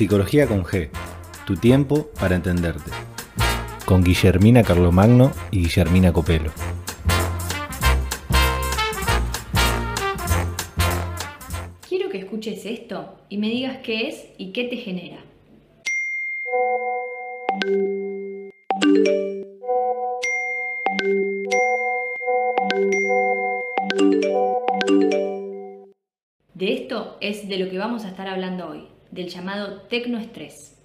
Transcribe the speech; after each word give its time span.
Psicología 0.00 0.46
con 0.46 0.64
G, 0.64 0.88
tu 1.46 1.56
tiempo 1.56 2.08
para 2.18 2.34
entenderte. 2.34 2.90
Con 3.84 4.02
Guillermina 4.02 4.62
Carlomagno 4.62 5.30
y 5.50 5.58
Guillermina 5.58 6.10
Copelo. 6.10 6.52
Quiero 11.86 12.08
que 12.08 12.16
escuches 12.16 12.64
esto 12.64 13.14
y 13.28 13.36
me 13.36 13.50
digas 13.50 13.80
qué 13.84 14.08
es 14.08 14.24
y 14.38 14.52
qué 14.52 14.64
te 14.64 14.76
genera. 14.78 15.18
De 26.54 26.72
esto 26.72 27.18
es 27.20 27.46
de 27.50 27.58
lo 27.58 27.68
que 27.68 27.76
vamos 27.76 28.06
a 28.06 28.08
estar 28.08 28.28
hablando 28.28 28.66
hoy, 28.66 28.86
del 29.10 29.28
llamado 29.28 29.82
tecnoestrés. 29.82 30.76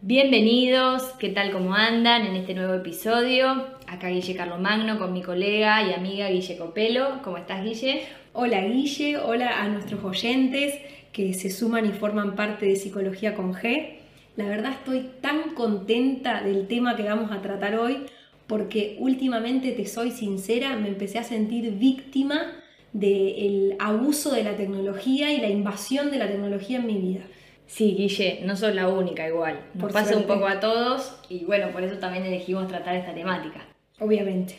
Bienvenidos, 0.00 1.02
¿qué 1.18 1.28
tal 1.30 1.50
cómo 1.50 1.74
andan 1.74 2.24
en 2.24 2.36
este 2.36 2.54
nuevo 2.54 2.74
episodio? 2.74 3.66
Acá 3.86 4.08
Guille 4.08 4.36
Carlomagno 4.36 4.98
con 4.98 5.12
mi 5.12 5.22
colega 5.22 5.82
y 5.82 5.92
amiga 5.92 6.28
Guille 6.28 6.56
Copelo. 6.56 7.20
¿Cómo 7.22 7.36
estás, 7.36 7.64
Guille? 7.64 8.02
Hola 8.32 8.62
Guille, 8.62 9.18
hola 9.18 9.60
a 9.60 9.68
nuestros 9.68 10.02
oyentes 10.04 10.74
que 11.12 11.34
se 11.34 11.50
suman 11.50 11.84
y 11.84 11.92
forman 11.92 12.36
parte 12.36 12.66
de 12.66 12.76
Psicología 12.76 13.34
con 13.34 13.52
G. 13.52 13.96
La 14.36 14.46
verdad 14.46 14.72
estoy 14.72 15.10
tan 15.20 15.54
contenta 15.54 16.42
del 16.42 16.68
tema 16.68 16.96
que 16.96 17.02
vamos 17.02 17.32
a 17.32 17.42
tratar 17.42 17.76
hoy 17.76 18.06
porque 18.46 18.96
últimamente, 18.98 19.72
te 19.72 19.84
soy 19.84 20.10
sincera, 20.10 20.74
me 20.76 20.88
empecé 20.88 21.18
a 21.18 21.24
sentir 21.24 21.72
víctima 21.72 22.52
del 22.92 23.76
abuso 23.78 24.32
de 24.32 24.44
la 24.44 24.56
tecnología 24.56 25.32
y 25.32 25.40
la 25.40 25.48
invasión 25.48 26.10
de 26.10 26.18
la 26.18 26.28
tecnología 26.28 26.78
en 26.78 26.86
mi 26.86 26.98
vida. 26.98 27.20
Sí, 27.66 27.94
Guille, 27.96 28.40
no 28.44 28.56
sos 28.56 28.74
la 28.74 28.88
única 28.88 29.28
igual. 29.28 29.60
Nos 29.74 29.82
Por 29.82 29.92
pasa 29.92 30.16
un 30.16 30.24
poco 30.24 30.46
a 30.46 30.58
todos 30.58 31.18
y 31.28 31.44
bueno, 31.44 31.68
por 31.70 31.82
eso 31.84 31.98
también 31.98 32.24
elegimos 32.24 32.66
tratar 32.66 32.96
esta 32.96 33.12
temática. 33.12 33.66
Obviamente. 34.00 34.56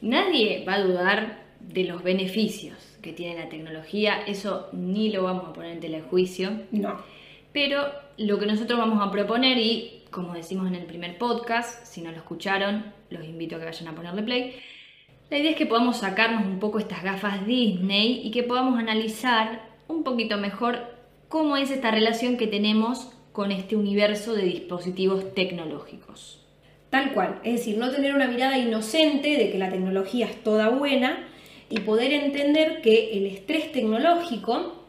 Nadie 0.00 0.64
va 0.66 0.74
a 0.74 0.80
dudar 0.80 1.44
de 1.60 1.84
los 1.84 2.02
beneficios 2.02 2.76
que 3.02 3.12
tiene 3.12 3.38
la 3.42 3.48
tecnología, 3.48 4.22
eso 4.26 4.68
ni 4.72 5.10
lo 5.10 5.24
vamos 5.24 5.48
a 5.48 5.52
poner 5.52 5.72
en 5.72 5.80
tela 5.80 5.96
de 5.98 6.02
juicio, 6.04 6.52
No. 6.70 7.00
pero 7.52 7.86
lo 8.18 8.38
que 8.38 8.46
nosotros 8.46 8.78
vamos 8.78 9.06
a 9.06 9.10
proponer 9.10 9.58
y 9.58 10.02
como 10.10 10.34
decimos 10.34 10.68
en 10.68 10.76
el 10.76 10.84
primer 10.86 11.18
podcast, 11.18 11.84
si 11.86 12.00
no 12.00 12.12
lo 12.12 12.18
escucharon, 12.18 12.84
los 13.10 13.24
invito 13.24 13.56
a 13.56 13.58
que 13.58 13.64
vayan 13.64 13.88
a 13.88 13.94
ponerle 13.96 14.22
play. 14.22 14.54
La 15.30 15.38
idea 15.38 15.52
es 15.52 15.56
que 15.56 15.66
podamos 15.66 15.98
sacarnos 15.98 16.46
un 16.46 16.60
poco 16.60 16.78
estas 16.78 17.02
gafas 17.02 17.46
Disney 17.46 18.20
y 18.24 18.30
que 18.30 18.42
podamos 18.42 18.78
analizar 18.78 19.62
un 19.88 20.04
poquito 20.04 20.36
mejor 20.36 20.80
cómo 21.28 21.56
es 21.56 21.70
esta 21.70 21.90
relación 21.90 22.36
que 22.36 22.46
tenemos 22.46 23.10
con 23.32 23.50
este 23.50 23.74
universo 23.74 24.34
de 24.34 24.42
dispositivos 24.42 25.34
tecnológicos. 25.34 26.40
Tal 26.90 27.12
cual, 27.12 27.40
es 27.42 27.54
decir, 27.54 27.78
no 27.78 27.90
tener 27.90 28.14
una 28.14 28.28
mirada 28.28 28.58
inocente 28.58 29.36
de 29.36 29.50
que 29.50 29.58
la 29.58 29.70
tecnología 29.70 30.26
es 30.26 30.44
toda 30.44 30.68
buena 30.68 31.26
y 31.70 31.80
poder 31.80 32.12
entender 32.12 32.82
que 32.82 33.18
el 33.18 33.26
estrés 33.26 33.72
tecnológico 33.72 34.84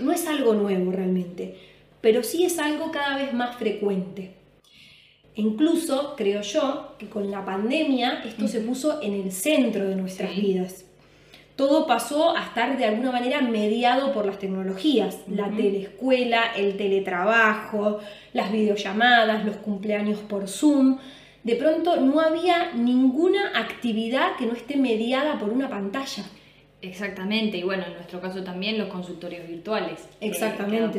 no 0.00 0.12
es 0.12 0.26
algo 0.26 0.52
nuevo 0.52 0.90
realmente, 0.90 1.56
pero 2.00 2.22
sí 2.22 2.44
es 2.44 2.58
algo 2.58 2.90
cada 2.90 3.16
vez 3.16 3.32
más 3.32 3.56
frecuente. 3.56 4.32
E 5.36 5.42
Incluso 5.42 6.14
creo 6.16 6.40
yo 6.40 6.94
que 6.98 7.08
con 7.08 7.30
la 7.30 7.44
pandemia 7.44 8.22
esto 8.24 8.48
se 8.48 8.60
puso 8.60 9.00
en 9.02 9.12
el 9.12 9.30
centro 9.32 9.84
de 9.84 9.96
nuestras 9.96 10.32
Sí. 10.32 10.40
vidas. 10.40 10.84
Todo 11.56 11.86
pasó 11.86 12.36
a 12.36 12.42
estar 12.42 12.76
de 12.76 12.84
alguna 12.84 13.12
manera 13.12 13.40
mediado 13.40 14.12
por 14.12 14.26
las 14.26 14.38
tecnologías, 14.38 15.20
la 15.28 15.50
teleescuela, 15.50 16.52
el 16.54 16.76
teletrabajo, 16.76 17.98
las 18.34 18.52
videollamadas, 18.52 19.44
los 19.44 19.56
cumpleaños 19.56 20.18
por 20.20 20.48
Zoom. 20.48 20.98
De 21.44 21.54
pronto 21.56 21.96
no 21.96 22.20
había 22.20 22.72
ninguna 22.74 23.52
actividad 23.58 24.36
que 24.36 24.44
no 24.46 24.52
esté 24.52 24.76
mediada 24.76 25.38
por 25.38 25.48
una 25.48 25.68
pantalla. 25.70 26.24
Exactamente, 26.88 27.58
y 27.58 27.62
bueno, 27.62 27.84
en 27.86 27.94
nuestro 27.94 28.20
caso 28.20 28.42
también 28.44 28.78
los 28.78 28.88
consultorios 28.88 29.46
virtuales. 29.48 30.08
que- 30.20 30.26
Exactamente. 30.26 30.98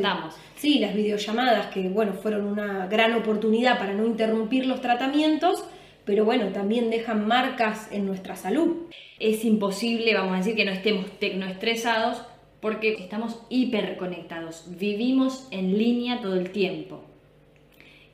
Sí, 0.56 0.78
las 0.78 0.94
videollamadas 0.94 1.66
que, 1.68 1.88
bueno, 1.88 2.12
fueron 2.14 2.44
una 2.46 2.86
gran 2.86 3.14
oportunidad 3.14 3.78
para 3.78 3.92
no 3.94 4.04
interrumpir 4.06 4.66
los 4.66 4.80
tratamientos, 4.80 5.64
pero 6.04 6.24
bueno, 6.24 6.48
también 6.48 6.90
dejan 6.90 7.26
marcas 7.26 7.88
en 7.92 8.06
nuestra 8.06 8.34
salud. 8.36 8.86
Es 9.20 9.44
imposible, 9.44 10.14
vamos 10.14 10.34
a 10.34 10.38
decir, 10.38 10.54
que 10.56 10.64
no 10.64 10.72
estemos 10.72 11.10
tecnoestresados 11.18 12.22
porque 12.60 12.94
estamos 12.94 13.38
hiperconectados, 13.50 14.64
vivimos 14.78 15.46
en 15.52 15.78
línea 15.78 16.20
todo 16.20 16.34
el 16.34 16.50
tiempo. 16.50 17.04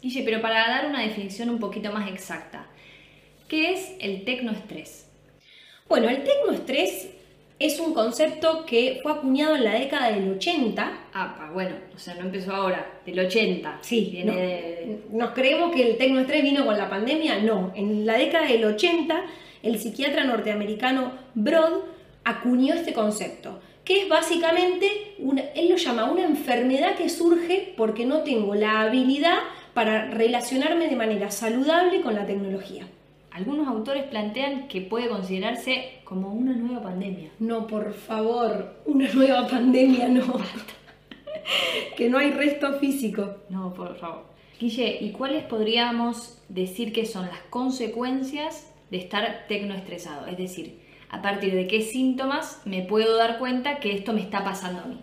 Guille, 0.02 0.22
pero 0.22 0.42
para 0.42 0.68
dar 0.68 0.86
una 0.86 1.00
definición 1.02 1.48
un 1.48 1.58
poquito 1.58 1.90
más 1.92 2.10
exacta, 2.10 2.66
¿qué 3.48 3.72
es 3.72 3.92
el 4.00 4.24
tecnoestrés? 4.24 5.10
Bueno, 5.88 6.08
el 6.10 6.24
tecnoestrés 6.24 7.10
es 7.58 7.78
un 7.78 7.94
concepto 7.94 8.64
que 8.66 9.00
fue 9.02 9.12
acuñado 9.12 9.56
en 9.56 9.64
la 9.64 9.74
década 9.74 10.10
del 10.10 10.30
80. 10.32 10.92
Ah, 11.12 11.34
pa, 11.38 11.50
bueno, 11.52 11.76
o 11.94 11.98
sea, 11.98 12.14
no 12.14 12.22
empezó 12.22 12.52
ahora, 12.52 13.00
del 13.06 13.18
80. 13.20 13.78
Sí, 13.80 14.08
viene 14.12 14.32
no. 14.32 14.38
de... 14.38 14.98
¿Nos 15.10 15.30
creemos 15.30 15.74
que 15.74 15.90
el 15.90 15.96
tecnoestrés 15.96 16.42
vino 16.42 16.64
con 16.64 16.76
la 16.76 16.90
pandemia? 16.90 17.38
No, 17.38 17.72
en 17.74 18.04
la 18.04 18.18
década 18.18 18.46
del 18.46 18.64
80 18.64 19.24
el 19.64 19.78
psiquiatra 19.78 20.24
norteamericano 20.24 21.12
Broad 21.34 21.72
acuñó 22.22 22.74
este 22.74 22.92
concepto, 22.92 23.60
que 23.82 24.02
es 24.02 24.08
básicamente, 24.08 25.14
una, 25.18 25.40
él 25.54 25.70
lo 25.70 25.76
llama 25.76 26.10
una 26.10 26.24
enfermedad 26.24 26.96
que 26.96 27.08
surge 27.08 27.72
porque 27.76 28.04
no 28.04 28.18
tengo 28.20 28.54
la 28.54 28.82
habilidad 28.82 29.38
para 29.72 30.10
relacionarme 30.10 30.88
de 30.88 30.96
manera 30.96 31.30
saludable 31.30 32.02
con 32.02 32.14
la 32.14 32.26
tecnología. 32.26 32.86
Algunos 33.34 33.66
autores 33.66 34.04
plantean 34.04 34.68
que 34.68 34.80
puede 34.80 35.08
considerarse 35.08 35.98
como 36.04 36.32
una 36.32 36.54
nueva 36.54 36.84
pandemia. 36.84 37.32
No, 37.40 37.66
por 37.66 37.92
favor, 37.92 38.76
una 38.86 39.12
nueva 39.12 39.48
pandemia, 39.48 40.08
no. 40.08 40.38
que 41.96 42.08
no 42.08 42.18
hay 42.18 42.30
resto 42.30 42.78
físico. 42.78 43.38
No, 43.50 43.74
por 43.74 43.96
favor. 43.96 44.26
Guille, 44.60 44.98
¿y 45.00 45.10
cuáles 45.10 45.42
podríamos 45.42 46.40
decir 46.48 46.92
que 46.92 47.06
son 47.06 47.26
las 47.26 47.40
consecuencias 47.50 48.72
de 48.92 48.98
estar 48.98 49.46
tecnoestresado? 49.48 50.28
Es 50.28 50.38
decir, 50.38 50.78
a 51.10 51.20
partir 51.20 51.56
de 51.56 51.66
qué 51.66 51.82
síntomas 51.82 52.62
me 52.64 52.82
puedo 52.82 53.16
dar 53.16 53.40
cuenta 53.40 53.80
que 53.80 53.96
esto 53.96 54.12
me 54.12 54.20
está 54.20 54.44
pasando 54.44 54.82
a 54.82 54.86
mí. 54.86 55.00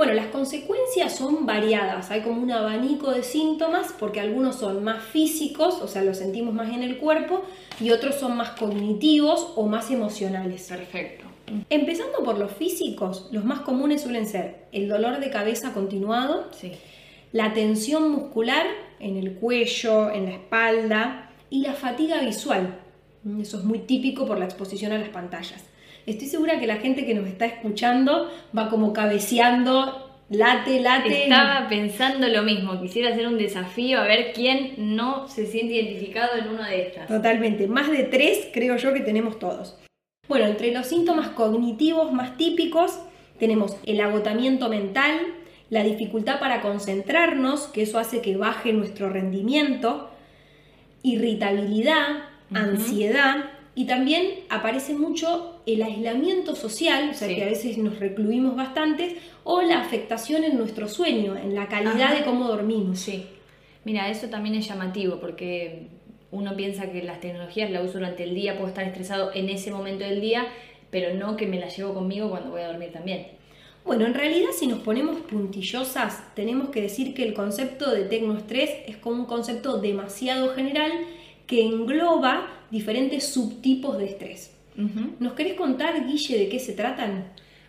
Bueno, 0.00 0.14
las 0.14 0.28
consecuencias 0.28 1.14
son 1.14 1.44
variadas, 1.44 2.10
hay 2.10 2.22
como 2.22 2.40
un 2.40 2.50
abanico 2.50 3.10
de 3.10 3.22
síntomas 3.22 3.94
porque 3.98 4.18
algunos 4.18 4.56
son 4.56 4.82
más 4.82 5.04
físicos, 5.04 5.74
o 5.82 5.88
sea, 5.88 6.02
los 6.02 6.16
sentimos 6.16 6.54
más 6.54 6.70
en 6.72 6.82
el 6.82 6.96
cuerpo, 6.96 7.42
y 7.78 7.90
otros 7.90 8.14
son 8.14 8.34
más 8.34 8.52
cognitivos 8.52 9.52
o 9.56 9.66
más 9.66 9.90
emocionales. 9.90 10.68
Perfecto. 10.68 11.26
Empezando 11.68 12.24
por 12.24 12.38
los 12.38 12.50
físicos, 12.50 13.28
los 13.30 13.44
más 13.44 13.60
comunes 13.60 14.00
suelen 14.00 14.26
ser 14.26 14.68
el 14.72 14.88
dolor 14.88 15.20
de 15.20 15.28
cabeza 15.28 15.74
continuado, 15.74 16.48
Sí. 16.58 16.72
la 17.32 17.52
tensión 17.52 18.10
muscular 18.10 18.64
en 19.00 19.18
el 19.18 19.34
cuello, 19.34 20.10
en 20.10 20.24
la 20.24 20.30
espalda 20.30 21.30
y 21.50 21.60
la 21.60 21.74
fatiga 21.74 22.22
visual. 22.22 22.80
Eso 23.38 23.58
es 23.58 23.64
muy 23.64 23.80
típico 23.80 24.24
por 24.24 24.38
la 24.38 24.46
exposición 24.46 24.92
a 24.92 24.98
las 24.98 25.10
pantallas. 25.10 25.62
Estoy 26.10 26.26
segura 26.26 26.58
que 26.58 26.66
la 26.66 26.78
gente 26.78 27.06
que 27.06 27.14
nos 27.14 27.28
está 27.28 27.46
escuchando 27.46 28.28
va 28.56 28.68
como 28.68 28.92
cabeceando, 28.92 30.10
late, 30.28 30.80
late. 30.80 31.22
Estaba 31.22 31.68
pensando 31.68 32.26
lo 32.26 32.42
mismo, 32.42 32.80
quisiera 32.80 33.10
hacer 33.10 33.28
un 33.28 33.38
desafío 33.38 34.00
a 34.00 34.04
ver 34.04 34.32
quién 34.32 34.96
no 34.96 35.28
se 35.28 35.46
siente 35.46 35.74
identificado 35.74 36.36
en 36.36 36.48
una 36.48 36.68
de 36.68 36.82
estas. 36.88 37.06
Totalmente, 37.06 37.68
más 37.68 37.88
de 37.92 38.02
tres 38.02 38.48
creo 38.52 38.76
yo 38.76 38.92
que 38.92 39.02
tenemos 39.02 39.38
todos. 39.38 39.78
Bueno, 40.26 40.46
entre 40.46 40.72
los 40.72 40.88
síntomas 40.88 41.28
cognitivos 41.28 42.12
más 42.12 42.36
típicos 42.36 42.98
tenemos 43.38 43.76
el 43.86 44.00
agotamiento 44.00 44.68
mental, 44.68 45.16
la 45.68 45.84
dificultad 45.84 46.40
para 46.40 46.60
concentrarnos, 46.60 47.68
que 47.68 47.82
eso 47.82 48.00
hace 48.00 48.20
que 48.20 48.36
baje 48.36 48.72
nuestro 48.72 49.10
rendimiento, 49.10 50.10
irritabilidad, 51.04 52.24
ansiedad 52.52 53.44
y 53.74 53.86
también 53.86 54.40
aparece 54.48 54.94
mucho 54.94 55.59
el 55.74 55.82
aislamiento 55.82 56.54
social, 56.54 57.10
o 57.10 57.14
sea 57.14 57.28
Sí. 57.28 57.34
que 57.36 57.42
a 57.44 57.46
veces 57.46 57.78
nos 57.78 57.98
recluimos 57.98 58.56
bastantes, 58.56 59.14
o 59.44 59.62
la 59.62 59.80
afectación 59.80 60.44
en 60.44 60.56
nuestro 60.56 60.88
sueño, 60.88 61.36
en 61.36 61.54
la 61.54 61.68
calidad 61.68 62.12
Ajá. 62.12 62.14
de 62.16 62.24
cómo 62.24 62.48
dormimos. 62.48 62.98
Sí. 63.00 63.26
Mira, 63.84 64.08
eso 64.10 64.28
también 64.28 64.54
es 64.54 64.68
llamativo 64.68 65.16
porque 65.20 65.86
uno 66.30 66.54
piensa 66.54 66.90
que 66.92 67.02
las 67.02 67.20
tecnologías 67.20 67.70
las 67.70 67.84
uso 67.84 67.94
durante 67.94 68.24
el 68.24 68.34
día, 68.34 68.54
puedo 68.56 68.68
estar 68.68 68.84
estresado 68.84 69.30
en 69.34 69.48
ese 69.48 69.70
momento 69.70 70.04
del 70.04 70.20
día, 70.20 70.46
pero 70.90 71.14
no 71.14 71.36
que 71.36 71.46
me 71.46 71.58
las 71.58 71.76
llevo 71.76 71.94
conmigo 71.94 72.28
cuando 72.30 72.50
voy 72.50 72.60
a 72.62 72.68
dormir 72.68 72.92
también. 72.92 73.26
Bueno, 73.84 74.04
en 74.06 74.12
realidad 74.14 74.50
si 74.52 74.66
nos 74.66 74.80
ponemos 74.80 75.20
puntillosas, 75.22 76.22
tenemos 76.34 76.68
que 76.68 76.82
decir 76.82 77.14
que 77.14 77.22
el 77.24 77.32
concepto 77.32 77.90
de 77.90 78.04
tecnoestrés 78.04 78.70
es 78.86 78.96
como 78.98 79.16
un 79.22 79.26
concepto 79.26 79.78
demasiado 79.80 80.54
general 80.54 80.92
que 81.46 81.64
engloba 81.64 82.46
diferentes 82.70 83.24
subtipos 83.26 83.98
de 83.98 84.04
estrés. 84.04 84.54
Ujú. 84.76 85.16
¿Nos 85.18 85.32
querés 85.34 85.54
contar, 85.54 86.06
Guille, 86.06 86.38
de 86.38 86.48
qué 86.48 86.58
se 86.58 86.72
tratan? 86.72 87.24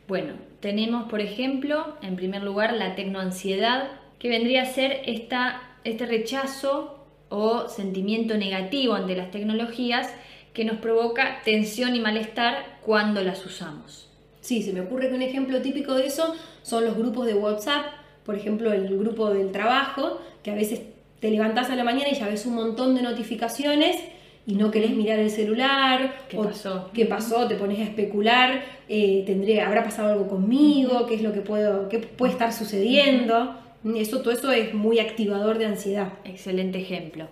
Bueno, 0.08 0.34
tenemos 0.60 1.10
por 1.10 1.22
ejemplo, 1.22 1.96
en 2.02 2.16
primer 2.16 2.44
lugar, 2.44 2.74
la 2.74 2.96
tecnoansiedad, 2.96 3.90
que 4.20 4.30
vendría 4.30 4.64
a 4.64 4.66
ser 4.66 5.02
esta, 5.06 5.62
este 5.84 6.06
rechazo 6.06 7.06
o 7.30 7.68
sentimiento 7.70 8.38
negativo 8.38 8.94
ante 8.94 9.16
las 9.16 9.32
tecnologías 9.32 10.10
que 10.54 10.66
nos 10.66 10.78
provoca 10.78 11.42
tensión 11.44 11.96
y 11.96 12.00
malestar 12.00 12.80
cuando 12.82 13.24
las 13.24 13.46
usamos. 13.46 14.10
Sí, 14.42 14.62
se 14.62 14.74
me 14.74 14.82
ocurre 14.82 15.10
que 15.10 15.16
un 15.16 15.22
ejemplo 15.22 15.62
típico 15.62 15.94
de 15.96 16.08
eso 16.08 16.36
son 16.62 16.86
los 16.86 16.98
grupos 16.98 17.26
de 17.26 17.36
WhatsApp, 17.36 17.86
por 18.26 18.36
ejemplo 18.36 18.74
el 18.74 18.98
grupo 18.98 19.30
del 19.30 19.52
trabajo, 19.52 20.20
que 20.44 20.52
a 20.52 20.56
veces 20.56 20.82
te 21.20 21.32
levantás 21.32 21.70
a 21.70 21.76
la 21.76 21.84
mañana 21.84 22.10
y 22.10 22.16
ya 22.16 22.28
ves 22.28 22.46
un 22.46 22.56
montón 22.56 22.96
de 22.96 23.02
notificaciones 23.02 23.98
y 24.46 24.56
no 24.56 24.72
querés 24.72 24.92
mirar 24.92 25.20
el 25.20 25.30
celular. 25.30 26.16
¿Qué 26.30 26.38
pasó? 26.38 26.90
¿Qué 26.94 27.06
pasó? 27.06 27.48
Te 27.48 27.56
pones 27.56 27.80
a 27.80 27.84
especular, 27.84 28.64
eh, 28.90 29.24
tendré, 29.26 29.62
¿habrá 29.62 29.84
pasado 29.84 30.14
algo 30.14 30.28
conmigo? 30.28 31.06
¿Qué 31.06 31.16
es 31.16 31.22
lo 31.22 31.34
que 31.34 31.42
puedo, 31.42 31.90
qué 31.90 32.00
puede 32.00 32.34
estar 32.34 32.52
sucediendo? 32.54 33.58
Eso, 33.96 34.22
todo 34.22 34.32
eso 34.32 34.52
es 34.52 34.74
muy 34.74 35.00
activador 35.00 35.58
de 35.58 35.66
ansiedad. 35.66 36.14
Excelente 36.24 36.80
ejemplo. 36.80 37.28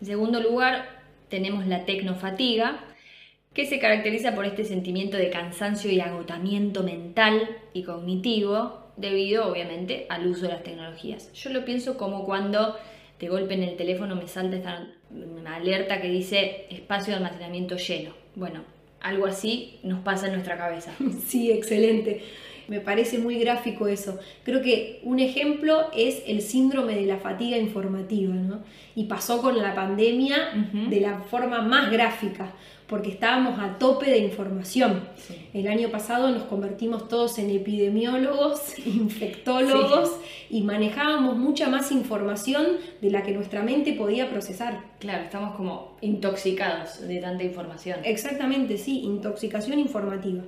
En 0.00 0.06
segundo 0.06 0.40
lugar, 0.40 0.86
tenemos 1.28 1.66
la 1.66 1.84
tecnofatiga, 1.84 2.84
que 3.54 3.66
se 3.66 3.78
caracteriza 3.78 4.34
por 4.34 4.44
este 4.44 4.64
sentimiento 4.64 5.16
de 5.16 5.30
cansancio 5.30 5.90
y 5.90 6.00
agotamiento 6.00 6.82
mental 6.84 7.48
y 7.72 7.82
cognitivo 7.82 8.88
debido 8.96 9.50
obviamente 9.50 10.06
al 10.10 10.26
uso 10.26 10.42
de 10.42 10.52
las 10.52 10.62
tecnologías. 10.62 11.32
Yo 11.32 11.50
lo 11.50 11.64
pienso 11.64 11.96
como 11.96 12.24
cuando 12.24 12.76
de 13.18 13.28
golpe 13.28 13.54
en 13.54 13.62
el 13.62 13.76
teléfono 13.76 14.14
me 14.16 14.28
salta 14.28 14.56
esta 14.56 14.86
alerta 15.46 16.00
que 16.00 16.08
dice 16.08 16.66
espacio 16.70 17.12
de 17.12 17.16
almacenamiento 17.18 17.76
lleno. 17.76 18.10
Bueno, 18.34 18.62
algo 19.00 19.26
así 19.26 19.78
nos 19.82 20.00
pasa 20.00 20.26
en 20.26 20.32
nuestra 20.32 20.56
cabeza. 20.56 20.92
Sí, 21.26 21.50
excelente. 21.50 22.22
Me 22.68 22.80
parece 22.80 23.16
muy 23.18 23.38
gráfico 23.38 23.88
eso. 23.88 24.18
Creo 24.44 24.60
que 24.60 25.00
un 25.02 25.20
ejemplo 25.20 25.88
es 25.96 26.22
el 26.26 26.42
síndrome 26.42 26.94
de 26.94 27.06
la 27.06 27.16
fatiga 27.16 27.56
informativa, 27.56 28.34
¿no? 28.34 28.62
Y 28.94 29.04
pasó 29.04 29.40
con 29.40 29.56
la 29.56 29.74
pandemia 29.74 30.68
de 30.90 31.00
la 31.00 31.20
forma 31.20 31.62
más 31.62 31.90
gráfica, 31.90 32.52
porque 32.88 33.10
estábamos 33.10 33.60
a 33.60 33.78
tope 33.78 34.10
de 34.10 34.18
información. 34.18 35.02
El 35.52 35.68
año 35.68 35.90
pasado 35.90 36.30
nos 36.30 36.44
convertimos 36.44 37.06
todos 37.08 37.38
en 37.38 37.50
epidemiólogos, 37.50 38.78
infectólogos 38.86 40.18
y 40.48 40.62
manejábamos 40.62 41.36
mucha 41.36 41.68
más 41.68 41.92
información 41.92 42.66
de 43.02 43.10
la 43.10 43.22
que 43.22 43.32
nuestra 43.32 43.62
mente 43.62 43.92
podía 43.92 44.30
procesar. 44.30 44.82
Claro, 45.00 45.24
estamos 45.24 45.54
como 45.54 45.98
intoxicados 46.00 47.06
de 47.06 47.18
tanta 47.18 47.44
información. 47.44 48.00
Exactamente, 48.04 48.78
sí, 48.78 49.02
intoxicación 49.02 49.78
informativa. 49.78 50.42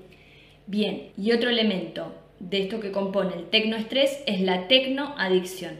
Bien, 0.66 1.10
y 1.18 1.32
otro 1.32 1.50
elemento 1.50 2.14
de 2.38 2.62
esto 2.62 2.80
que 2.80 2.90
compone 2.90 3.34
el 3.34 3.50
tecnoestrés 3.50 4.22
es 4.26 4.40
la 4.40 4.66
tecnoadicción, 4.66 5.74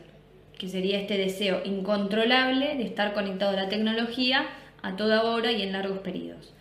que 0.59 0.69
sería 0.69 1.01
este 1.01 1.17
deseo 1.17 1.63
incontrolable 1.65 2.77
de 2.77 2.83
estar 2.83 3.15
conectado 3.15 3.57
a 3.57 3.63
la 3.63 3.69
tecnología 3.71 4.47
a 4.83 4.97
toda 4.97 5.25
hora 5.25 5.53
y 5.53 5.63
en 5.63 5.73
largos 5.73 5.99
periodos, 5.99 6.53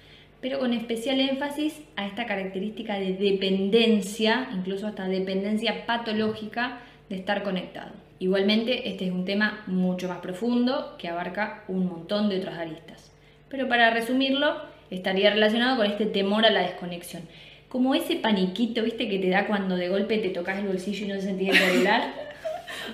pero 0.42 0.60
con 0.60 0.74
especial 0.74 1.20
énfasis 1.20 1.82
a 1.96 2.06
esta 2.08 2.26
característica 2.26 3.00
de 3.00 3.14
dependencia, 3.14 4.50
incluso 4.54 4.88
hasta 4.88 5.08
dependencia 5.08 5.86
patológica 5.86 6.80
de 7.10 7.18
estar 7.18 7.44
conectado. 7.44 7.92
Igualmente, 8.20 8.90
este 8.90 9.06
es 9.06 9.12
un 9.12 9.26
tema 9.26 9.64
mucho 9.68 10.08
más 10.08 10.20
profundo 10.20 10.96
que 10.98 11.08
abarca 11.08 11.64
un 11.68 11.88
montón 11.88 12.30
de 12.30 12.40
otras 12.40 12.58
aristas. 12.58 13.12
Pero 13.50 13.68
para 13.68 13.90
resumirlo, 13.90 14.56
estaría 14.90 15.30
relacionado 15.30 15.78
con 15.78 15.86
este 15.86 16.06
temor 16.06 16.46
a 16.46 16.50
la 16.50 16.62
desconexión 16.62 17.24
como 17.70 17.94
ese 17.94 18.16
paniquito, 18.16 18.84
¿viste? 18.84 19.08
Que 19.08 19.20
te 19.20 19.30
da 19.30 19.46
cuando 19.46 19.78
de 19.78 19.90
golpe 19.90 20.18
te 20.18 20.30
tocas 20.30 20.58
el 20.58 20.68
bolsillo 20.68 21.06
y 21.06 21.10
no 21.10 21.22
sentís 21.22 21.50
el 21.50 21.56
celular. 21.56 22.29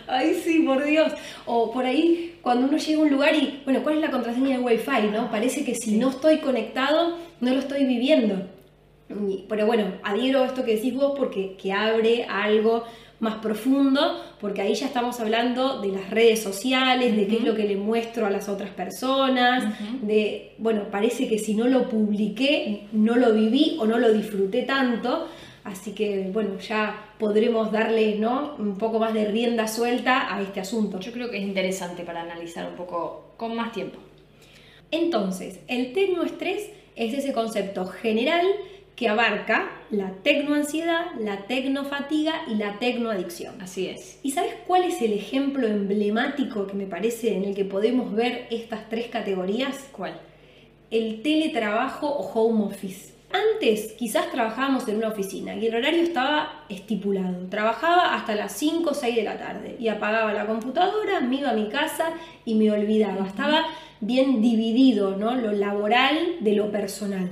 Ay, 0.07 0.41
sí, 0.43 0.59
por 0.59 0.83
Dios. 0.83 1.11
O 1.45 1.71
por 1.71 1.85
ahí, 1.85 2.37
cuando 2.41 2.67
uno 2.67 2.77
llega 2.77 2.99
a 2.99 3.03
un 3.03 3.11
lugar 3.11 3.35
y, 3.35 3.61
bueno, 3.63 3.81
¿cuál 3.83 3.95
es 3.95 4.01
la 4.01 4.11
contraseña 4.11 4.57
de 4.57 4.63
Wi-Fi? 4.63 5.07
¿no? 5.11 5.29
Parece 5.29 5.63
que 5.63 5.75
si 5.75 5.97
no 5.97 6.09
estoy 6.09 6.39
conectado, 6.39 7.17
no 7.41 7.53
lo 7.53 7.59
estoy 7.59 7.85
viviendo. 7.85 8.47
Pero 9.47 9.65
bueno, 9.67 9.85
adhiero 10.03 10.41
a 10.41 10.47
esto 10.47 10.65
que 10.65 10.75
decís 10.75 10.93
vos 10.95 11.13
porque 11.15 11.55
que 11.61 11.71
abre 11.71 12.23
algo 12.23 12.85
más 13.19 13.35
profundo, 13.35 14.21
porque 14.41 14.61
ahí 14.61 14.73
ya 14.73 14.87
estamos 14.87 15.19
hablando 15.19 15.79
de 15.79 15.89
las 15.89 16.09
redes 16.09 16.41
sociales, 16.41 17.15
de 17.15 17.27
qué 17.27 17.37
es 17.37 17.43
lo 17.43 17.55
que 17.55 17.63
le 17.63 17.77
muestro 17.77 18.25
a 18.25 18.29
las 18.29 18.49
otras 18.49 18.71
personas, 18.71 19.73
de, 20.01 20.55
bueno, 20.57 20.89
parece 20.91 21.27
que 21.27 21.39
si 21.39 21.53
no 21.53 21.67
lo 21.67 21.87
publiqué, 21.87 22.87
no 22.91 23.15
lo 23.15 23.33
viví 23.33 23.77
o 23.79 23.85
no 23.85 23.99
lo 23.99 24.11
disfruté 24.11 24.63
tanto, 24.63 25.27
así 25.65 25.91
que, 25.93 26.29
bueno, 26.31 26.57
ya 26.59 27.11
podremos 27.19 27.71
darle, 27.71 28.15
¿no? 28.15 28.55
Un 28.57 28.77
poco 28.77 28.99
más 28.99 29.13
de 29.13 29.25
rienda 29.25 29.67
suelta 29.67 30.33
a 30.33 30.41
este 30.41 30.61
asunto. 30.61 30.99
Yo 30.99 31.11
creo 31.11 31.29
que 31.29 31.37
es 31.37 31.43
interesante 31.43 32.03
para 32.03 32.21
analizar 32.21 32.69
un 32.69 32.75
poco 32.75 33.33
con 33.35 33.55
más 33.55 33.73
tiempo. 33.73 33.99
Entonces, 34.91 35.59
el 35.67 35.91
tecnoestrés 35.91 36.69
es 36.95 37.13
ese 37.13 37.33
concepto 37.33 37.85
general 37.87 38.45
que 38.95 39.09
abarca 39.09 39.71
la 39.89 40.11
tecnoansiedad, 40.23 41.15
la 41.19 41.47
tecnofatiga 41.47 42.43
y 42.47 42.55
la 42.55 42.79
tecnoadicción. 42.79 43.59
Así 43.61 43.87
es. 43.87 44.19
¿Y 44.23 44.31
sabes 44.31 44.53
cuál 44.67 44.83
es 44.85 45.01
el 45.01 45.13
ejemplo 45.13 45.67
emblemático 45.67 46.67
que 46.67 46.75
me 46.75 46.85
parece 46.85 47.35
en 47.35 47.43
el 47.43 47.55
que 47.55 47.65
podemos 47.65 48.13
ver 48.13 48.47
estas 48.51 48.87
tres 48.87 49.07
categorías? 49.07 49.89
¿Cuál? 49.91 50.21
El 50.91 51.23
teletrabajo 51.23 52.07
o 52.07 52.31
home 52.31 52.65
office. 52.65 53.14
Antes 53.35 53.93
quizás 53.97 54.31
trabajábamos 54.31 54.87
en 54.87 54.95
una 54.95 55.09
oficina 55.09 55.55
y 55.55 55.67
el 55.67 55.75
horario 55.75 56.03
estaba 56.03 56.63
estipulado. 56.69 57.47
Trabajaba 57.49 58.15
hasta 58.15 58.33
las 58.33 58.53
5 58.53 58.89
o 58.89 58.93
6 58.93 59.13
de 59.13 59.23
la 59.23 59.37
tarde 59.37 59.75
y 59.77 59.89
apagaba 59.89 60.31
la 60.31 60.45
computadora, 60.45 61.19
me 61.19 61.37
iba 61.37 61.49
a 61.49 61.53
mi 61.53 61.67
casa 61.67 62.13
y 62.45 62.55
me 62.55 62.71
olvidaba. 62.71 63.27
Estaba 63.27 63.65
bien 63.99 64.41
dividido 64.41 65.17
¿no? 65.17 65.35
lo 65.35 65.51
laboral 65.51 66.37
de 66.39 66.53
lo 66.53 66.71
personal. 66.71 67.29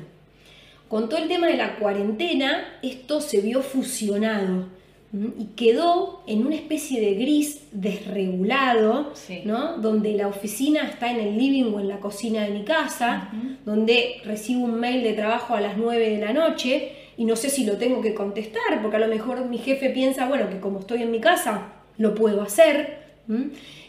Con 0.90 1.08
todo 1.08 1.22
el 1.22 1.30
tema 1.30 1.48
de 1.48 1.56
la 1.56 1.78
cuarentena, 1.78 2.80
esto 2.82 3.22
se 3.22 3.40
vio 3.40 3.62
fusionado 3.62 4.66
y 5.14 5.46
quedó 5.56 6.24
en 6.26 6.46
una 6.46 6.56
especie 6.56 7.00
de 7.00 7.14
gris 7.14 7.62
desregulado, 7.72 9.14
¿no? 9.46 9.78
donde 9.78 10.14
la 10.14 10.28
oficina 10.28 10.88
está 10.88 11.12
en 11.12 11.20
el 11.20 11.38
living 11.38 11.72
o 11.72 11.80
en 11.80 11.88
la 11.88 12.00
cocina 12.00 12.42
de 12.44 12.50
mi 12.50 12.64
casa, 12.64 13.30
donde 13.64 14.22
recibo 14.26 14.64
un 14.64 14.80
mail 14.80 15.04
de 15.04 15.14
trabajo 15.14 15.54
a 15.54 15.62
las 15.62 15.78
9 15.78 16.10
de 16.10 16.18
la 16.18 16.34
noche 16.34 16.94
y 17.16 17.26
no 17.26 17.36
sé 17.36 17.52
si 17.52 17.64
lo 17.64 17.78
tengo 17.78 18.02
que 18.02 18.16
contestar, 18.16 18.82
porque 18.82 18.98
a 18.98 19.00
lo 19.00 19.08
mejor 19.08 19.46
mi 19.46 19.60
jefe 19.60 19.92
piensa, 19.92 20.28
bueno, 20.28 20.50
que 20.50 20.60
como 20.60 20.80
estoy 20.80 21.04
en 21.04 21.12
mi 21.12 21.20
casa, 21.20 21.74
lo 22.00 22.16
puedo 22.16 22.42
hacer, 22.42 23.04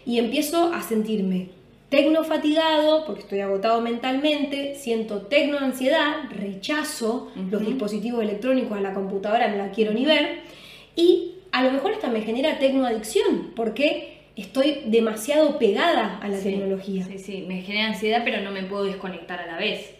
y 0.04 0.18
empiezo 0.18 0.72
a 0.75 0.82
sentirme 0.82 1.48
tecno 1.88 2.25
fatigado 2.25 3.04
porque 3.06 3.20
estoy 3.20 3.40
agotado 3.40 3.80
mentalmente, 3.80 4.75
siento 4.75 5.22
tecno 5.22 5.58
ansiedad, 5.58 6.25
rechazo 6.30 7.30
los 7.50 7.64
dispositivos 7.64 8.22
electrónicos 8.22 8.76
a 8.76 8.80
la 8.80 8.94
computadora, 8.94 9.48
no 9.48 9.56
la 9.56 9.70
quiero 9.70 9.92
ni 9.92 10.04
ver, 10.04 10.40
y 10.96 11.36
a 11.52 11.62
lo 11.62 11.70
mejor 11.70 11.92
hasta 11.92 12.08
me 12.08 12.22
genera 12.22 12.58
tecno 12.58 12.86
adicción 12.86 13.52
porque 13.54 14.22
estoy 14.36 14.82
demasiado 14.86 15.58
pegada 15.58 16.18
a 16.18 16.28
la 16.28 16.38
tecnología. 16.38 17.04
Sí, 17.04 17.18
sí, 17.18 17.44
me 17.46 17.62
genera 17.62 17.88
ansiedad 17.88 18.22
pero 18.24 18.40
no 18.40 18.50
me 18.50 18.64
puedo 18.64 18.84
desconectar 18.84 19.40
a 19.40 19.46
la 19.46 19.56
vez. 19.56 19.94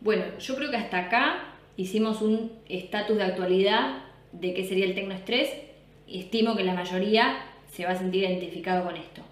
Bueno, 0.00 0.24
yo 0.38 0.56
creo 0.56 0.70
que 0.70 0.76
hasta 0.76 0.98
acá 0.98 1.54
hicimos 1.76 2.22
un 2.22 2.52
estatus 2.68 3.16
de 3.16 3.24
actualidad 3.24 4.04
de 4.32 4.52
qué 4.54 4.64
sería 4.64 4.84
el 4.84 4.94
tecnoestrés 4.94 5.50
y 6.06 6.20
estimo 6.20 6.56
que 6.56 6.64
la 6.64 6.74
mayoría 6.74 7.46
se 7.70 7.84
va 7.84 7.92
a 7.92 7.96
sentir 7.96 8.24
identificado 8.24 8.84
con 8.84 8.96
esto. 8.96 9.22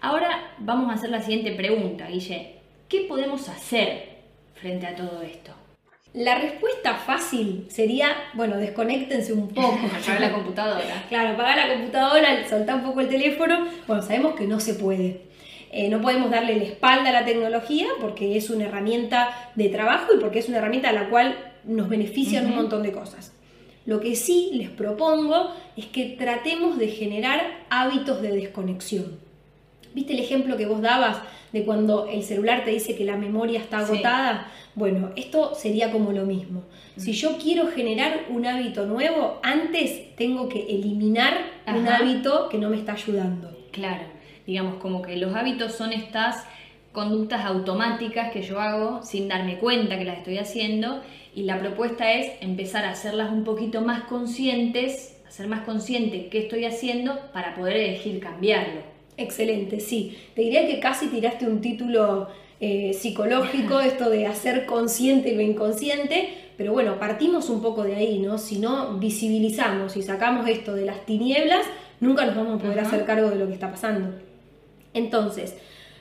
Ahora 0.00 0.54
vamos 0.58 0.90
a 0.90 0.94
hacer 0.94 1.10
la 1.10 1.20
siguiente 1.20 1.52
pregunta, 1.52 2.08
Guille. 2.08 2.54
¿Qué 2.88 3.02
podemos 3.02 3.48
hacer 3.48 4.08
frente 4.54 4.86
a 4.86 4.96
todo 4.96 5.22
esto? 5.22 5.52
La 6.12 6.38
respuesta 6.38 6.94
fácil 6.94 7.66
sería, 7.68 8.08
bueno, 8.34 8.56
desconéctense 8.56 9.32
un 9.32 9.48
poco. 9.48 9.78
apagar 9.96 10.20
la 10.20 10.32
computadora. 10.32 11.04
Claro, 11.08 11.30
apagar 11.30 11.56
la 11.56 11.74
computadora, 11.74 12.48
soltar 12.48 12.76
un 12.76 12.82
poco 12.82 13.00
el 13.00 13.08
teléfono. 13.08 13.66
Bueno, 13.86 14.02
sabemos 14.02 14.34
que 14.34 14.46
no 14.46 14.58
se 14.58 14.74
puede. 14.74 15.22
Eh, 15.72 15.88
no 15.88 16.00
podemos 16.00 16.30
darle 16.30 16.56
la 16.56 16.64
espalda 16.64 17.10
a 17.10 17.12
la 17.12 17.24
tecnología 17.24 17.86
porque 18.00 18.36
es 18.36 18.50
una 18.50 18.64
herramienta 18.64 19.52
de 19.54 19.68
trabajo 19.68 20.12
y 20.14 20.18
porque 20.18 20.40
es 20.40 20.48
una 20.48 20.58
herramienta 20.58 20.88
a 20.88 20.92
la 20.92 21.08
cual 21.08 21.36
nos 21.62 21.88
benefician 21.88 22.46
un 22.46 22.56
montón 22.56 22.82
de 22.82 22.90
cosas. 22.90 23.32
Lo 23.86 24.00
que 24.00 24.16
sí 24.16 24.50
les 24.54 24.68
propongo 24.68 25.54
es 25.76 25.86
que 25.86 26.16
tratemos 26.18 26.76
de 26.76 26.88
generar 26.88 27.40
hábitos 27.70 28.20
de 28.20 28.32
desconexión. 28.32 29.29
¿Viste 29.94 30.12
el 30.12 30.20
ejemplo 30.20 30.56
que 30.56 30.66
vos 30.66 30.80
dabas 30.80 31.18
de 31.52 31.64
cuando 31.64 32.06
el 32.06 32.22
celular 32.22 32.64
te 32.64 32.70
dice 32.70 32.94
que 32.94 33.04
la 33.04 33.16
memoria 33.16 33.58
está 33.58 33.78
agotada? 33.78 34.46
Bueno, 34.74 35.10
esto 35.16 35.54
sería 35.54 35.90
como 35.90 36.12
lo 36.12 36.26
mismo. 36.26 36.62
Si 36.96 37.12
yo 37.12 37.38
quiero 37.38 37.68
generar 37.68 38.26
un 38.28 38.46
hábito 38.46 38.86
nuevo, 38.86 39.40
antes 39.42 40.14
tengo 40.16 40.48
que 40.48 40.66
eliminar 40.68 41.34
un 41.66 41.88
hábito 41.88 42.48
que 42.48 42.58
no 42.58 42.70
me 42.70 42.76
está 42.76 42.92
ayudando. 42.92 43.56
Claro, 43.72 44.04
digamos 44.46 44.76
como 44.76 45.02
que 45.02 45.16
los 45.16 45.34
hábitos 45.34 45.72
son 45.72 45.92
estas 45.92 46.44
conductas 46.92 47.44
automáticas 47.44 48.32
que 48.32 48.42
yo 48.42 48.60
hago 48.60 49.02
sin 49.02 49.28
darme 49.28 49.58
cuenta 49.58 49.98
que 49.98 50.04
las 50.04 50.18
estoy 50.18 50.38
haciendo 50.38 51.00
y 51.34 51.42
la 51.42 51.58
propuesta 51.60 52.12
es 52.12 52.32
empezar 52.40 52.84
a 52.84 52.90
hacerlas 52.90 53.30
un 53.30 53.44
poquito 53.44 53.80
más 53.80 54.04
conscientes, 54.04 55.16
hacer 55.26 55.46
más 55.46 55.60
consciente 55.62 56.28
qué 56.28 56.40
estoy 56.40 56.64
haciendo 56.64 57.18
para 57.32 57.54
poder 57.54 57.76
elegir 57.76 58.18
cambiarlo. 58.20 58.89
Excelente, 59.20 59.80
sí. 59.80 60.16
Te 60.34 60.40
diría 60.40 60.66
que 60.66 60.80
casi 60.80 61.08
tiraste 61.08 61.46
un 61.46 61.60
título 61.60 62.28
eh, 62.58 62.94
psicológico, 62.94 63.80
esto 63.80 64.08
de 64.08 64.26
hacer 64.26 64.64
consciente 64.64 65.34
lo 65.34 65.42
inconsciente, 65.42 66.30
pero 66.56 66.72
bueno, 66.72 66.98
partimos 66.98 67.50
un 67.50 67.60
poco 67.60 67.82
de 67.82 67.96
ahí, 67.96 68.18
¿no? 68.18 68.38
Si 68.38 68.58
no 68.58 68.96
visibilizamos 68.98 69.96
y 69.98 70.02
sacamos 70.02 70.48
esto 70.48 70.74
de 70.74 70.86
las 70.86 71.04
tinieblas, 71.04 71.66
nunca 72.00 72.24
nos 72.24 72.34
vamos 72.34 72.60
a 72.60 72.62
poder 72.62 72.80
hacer 72.80 73.04
cargo 73.04 73.28
de 73.28 73.36
lo 73.36 73.46
que 73.46 73.52
está 73.52 73.70
pasando. 73.70 74.14
Entonces, 74.94 75.54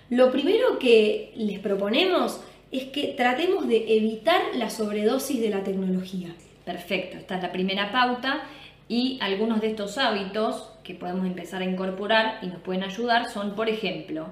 lo 0.10 0.32
primero 0.32 0.80
que 0.80 1.34
les 1.36 1.60
proponemos 1.60 2.40
es 2.72 2.86
que 2.86 3.16
tratemos 3.18 3.68
de 3.68 3.98
evitar 3.98 4.42
la 4.56 4.70
sobredosis 4.70 5.42
de 5.42 5.50
la 5.50 5.64
tecnología. 5.66 6.30
Perfecto, 6.64 7.18
esta 7.18 7.36
es 7.36 7.44
la 7.44 7.52
primera 7.52 7.92
pauta 7.92 8.44
y 8.88 9.18
algunos 9.22 9.60
de 9.60 9.68
estos 9.68 9.98
hábitos 9.98 10.72
que 10.90 10.96
podemos 10.96 11.28
empezar 11.28 11.62
a 11.62 11.66
incorporar 11.66 12.40
y 12.42 12.48
nos 12.48 12.64
pueden 12.64 12.84
ayudar 12.84 13.30
son, 13.30 13.54
por 13.54 13.70
ejemplo, 13.70 14.26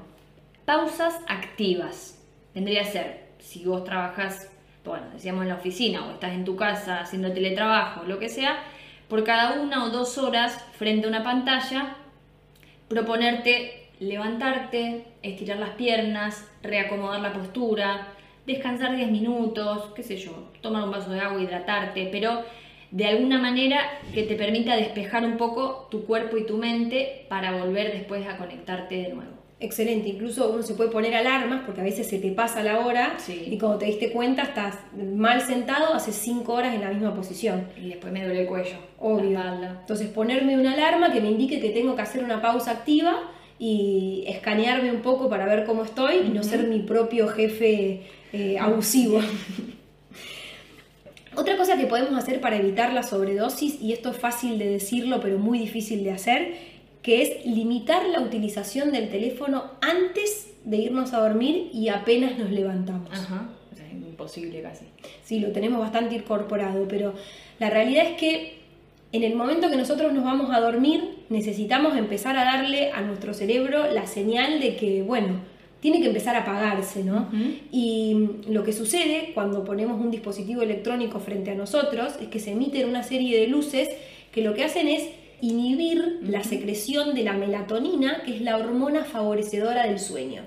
pausas 0.66 1.14
activas. 1.28 2.20
Vendría 2.56 2.82
a 2.82 2.86
ser, 2.86 3.28
si 3.38 3.64
vos 3.64 3.84
trabajas, 3.84 4.52
bueno, 4.84 5.06
decíamos 5.14 5.44
en 5.44 5.50
la 5.50 5.58
oficina 5.58 6.08
o 6.08 6.14
estás 6.14 6.32
en 6.32 6.46
tu 6.46 6.56
casa 6.56 7.02
haciendo 7.02 7.32
teletrabajo, 7.32 8.06
lo 8.06 8.18
que 8.18 8.28
sea, 8.28 8.64
por 9.08 9.24
cada 9.24 9.62
una 9.62 9.86
o 9.86 9.92
dos 9.92 10.18
horas 10.18 10.66
frente 10.76 11.06
a 11.06 11.10
una 11.10 11.24
pantalla, 11.24 11.96
proponerte 12.88 13.92
levantarte, 14.00 15.06
estirar 15.22 15.60
las 15.60 15.76
piernas, 15.76 16.44
reacomodar 16.64 17.22
la 17.22 17.34
postura, 17.34 18.08
descansar 18.48 18.96
10 18.96 19.12
minutos, 19.12 19.92
qué 19.96 20.02
sé 20.02 20.18
yo, 20.18 20.50
tomar 20.62 20.86
un 20.86 20.90
vaso 20.90 21.12
de 21.12 21.20
agua, 21.20 21.40
hidratarte, 21.40 22.10
pero 22.12 22.44
de 22.98 23.06
alguna 23.06 23.38
manera 23.38 23.80
que 24.12 24.24
te 24.24 24.34
permita 24.34 24.76
despejar 24.76 25.24
un 25.24 25.38
poco 25.38 25.88
tu 25.92 26.06
cuerpo 26.06 26.36
y 26.36 26.48
tu 26.48 26.58
mente 26.58 27.28
para 27.30 27.56
volver 27.56 27.94
después 27.94 28.28
a 28.28 28.38
conectarte 28.38 28.96
de 28.96 29.10
nuevo. 29.10 29.32
Excelente, 29.60 30.10
incluso 30.10 30.50
uno 30.50 30.64
se 30.64 30.74
puede 30.74 30.90
poner 30.90 31.14
alarmas 31.14 31.62
porque 31.64 31.82
a 31.82 31.84
veces 31.84 32.08
se 32.08 32.18
te 32.18 32.32
pasa 32.32 32.64
la 32.64 32.80
hora 32.80 33.18
y 33.28 33.56
cuando 33.60 33.78
te 33.78 33.86
diste 33.86 34.12
cuenta 34.12 34.42
estás 34.42 34.78
mal 34.96 35.42
sentado 35.42 35.94
hace 35.94 36.12
5 36.12 36.52
horas 36.52 36.74
en 36.74 36.82
la 36.82 36.90
misma 36.90 37.14
posición. 37.14 37.68
Y 37.80 37.90
después 37.90 38.12
me 38.12 38.26
duele 38.26 38.42
el 38.42 38.48
cuello. 38.48 38.78
Obvio. 38.98 39.40
Entonces 39.80 40.08
ponerme 40.08 40.60
una 40.60 40.74
alarma 40.74 41.14
que 41.14 41.22
me 41.22 41.30
indique 41.30 41.60
que 41.60 41.70
tengo 41.70 41.96
que 41.96 42.02
hacer 42.02 42.24
una 42.24 42.42
pausa 42.42 42.72
activa 42.72 43.32
y 43.60 44.24
escanearme 44.28 44.90
un 44.90 45.02
poco 45.02 45.30
para 45.30 45.46
ver 45.46 45.66
cómo 45.66 45.84
estoy 45.84 46.16
y 46.26 46.30
no 46.30 46.42
ser 46.42 46.68
mi 46.68 46.80
propio 46.80 47.28
jefe 47.28 48.02
eh, 48.34 48.58
abusivo. 48.58 49.20
Otra 51.38 51.56
cosa 51.56 51.78
que 51.78 51.86
podemos 51.86 52.18
hacer 52.18 52.42
para 52.42 52.56
evitar 52.56 52.94
la 52.94 53.04
sobredosis, 53.04 53.80
y 53.80 53.94
esto 53.94 54.10
es 54.10 54.18
fácil 54.18 54.58
de 54.58 54.68
decirlo 54.70 55.20
pero 55.22 55.38
muy 55.38 55.60
difícil 55.60 56.04
de 56.04 56.10
hacer, 56.10 56.56
que 57.04 57.22
es 57.22 57.46
limitar 57.46 58.08
la 58.08 58.22
utilización 58.22 58.92
del 58.92 59.10
teléfono 59.10 59.66
antes 59.80 60.48
de 60.66 60.78
irnos 60.78 61.14
a 61.14 61.20
dormir 61.20 61.70
y 61.72 61.90
apenas 61.90 62.40
nos 62.40 62.50
levantamos. 62.50 63.12
Ajá, 63.12 63.50
es 63.72 63.94
imposible 63.94 64.64
casi. 64.64 64.86
Sí, 65.24 65.40
lo 65.40 65.52
tenemos 65.52 65.80
bastante 65.80 66.16
incorporado, 66.16 66.88
pero 66.88 67.14
la 67.60 67.70
realidad 67.70 68.08
es 68.08 68.18
que 68.18 68.58
en 69.12 69.22
el 69.24 69.36
momento 69.36 69.70
que 69.70 69.78
nosotros 69.78 70.14
nos 70.14 70.24
vamos 70.24 70.50
a 70.52 70.60
dormir, 70.60 71.20
necesitamos 71.30 71.96
empezar 71.96 72.36
a 72.36 72.46
darle 72.46 72.92
a 72.94 73.02
nuestro 73.02 73.36
cerebro 73.36 73.92
la 73.92 74.08
señal 74.08 74.60
de 74.60 74.76
que, 74.76 75.04
bueno, 75.04 75.36
tiene 75.80 76.00
que 76.00 76.08
empezar 76.08 76.36
a 76.36 76.40
apagarse, 76.40 77.04
¿no? 77.04 77.30
Y 77.72 78.30
lo 78.50 78.64
que 78.64 78.74
sucede 78.74 79.32
cuando 79.34 79.64
ponemos 79.64 80.00
un 80.00 80.12
dispositivo 80.12 80.62
electrónico 80.62 81.20
frente 81.20 81.52
a 81.52 81.56
nosotros 81.56 82.14
es 82.22 82.28
que 82.28 82.40
se 82.40 82.52
emiten 82.52 82.90
una 82.90 83.04
serie 83.04 83.40
de 83.40 83.48
luces 83.48 83.90
que 84.32 84.42
lo 84.42 84.54
que 84.54 84.64
hacen 84.64 84.88
es 84.88 85.08
inhibir 85.40 86.20
la 86.24 86.44
secreción 86.44 87.14
de 87.14 87.24
la 87.24 87.34
melatonina, 87.34 88.24
que 88.24 88.36
es 88.36 88.42
la 88.42 88.58
hormona 88.58 89.06
favorecedora 89.06 89.86
del 89.86 90.00
sueño. 90.00 90.42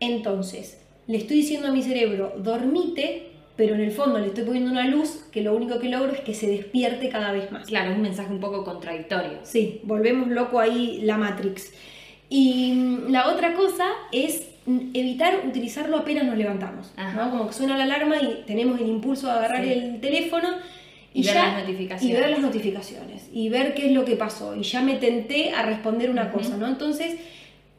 Entonces, 0.00 0.80
le 1.06 1.18
estoy 1.18 1.38
diciendo 1.38 1.68
a 1.68 1.72
mi 1.72 1.82
cerebro, 1.82 2.34
dormite 2.38 3.28
pero 3.58 3.74
en 3.74 3.80
el 3.80 3.90
fondo 3.90 4.20
le 4.20 4.28
estoy 4.28 4.44
poniendo 4.44 4.70
una 4.70 4.86
luz 4.86 5.24
que 5.32 5.42
lo 5.42 5.52
único 5.52 5.80
que 5.80 5.88
logro 5.88 6.12
es 6.12 6.20
que 6.20 6.32
se 6.32 6.46
despierte 6.46 7.08
cada 7.08 7.32
vez 7.32 7.50
más. 7.50 7.66
Claro, 7.66 7.92
un 7.92 8.02
mensaje 8.02 8.32
un 8.32 8.38
poco 8.38 8.62
contradictorio. 8.62 9.40
Sí, 9.42 9.80
volvemos 9.82 10.28
loco 10.28 10.60
ahí 10.60 11.00
la 11.02 11.18
Matrix. 11.18 11.72
Y 12.28 12.72
mm, 12.72 13.10
la 13.10 13.28
otra 13.28 13.54
cosa 13.54 13.86
es 14.12 14.48
evitar 14.66 15.46
utilizarlo 15.46 15.96
apenas 15.96 16.24
nos 16.24 16.36
levantamos. 16.36 16.92
¿no? 17.16 17.30
Como 17.30 17.46
que 17.46 17.54
suena 17.54 17.76
la 17.76 17.84
alarma 17.84 18.16
y 18.18 18.44
tenemos 18.46 18.80
el 18.80 18.88
impulso 18.88 19.26
de 19.26 19.32
agarrar 19.32 19.64
el 19.64 20.00
teléfono 20.00 20.48
y, 21.14 21.24
ver 21.24 21.34
las 21.34 21.60
notificaciones. 21.62 22.02
Y 22.02 22.20
ver 22.20 22.30
las 22.30 22.40
notificaciones. 22.40 23.28
Y 23.32 23.48
ver 23.48 23.74
qué 23.74 23.86
es 23.86 23.92
lo 23.92 24.04
que 24.04 24.16
pasó. 24.16 24.54
Y 24.54 24.62
ya 24.62 24.82
me 24.82 24.96
tenté 24.96 25.52
a 25.52 25.62
responder 25.62 26.10
una 26.10 26.30
cosa, 26.30 26.56
¿no? 26.56 26.66
Entonces 26.66 27.16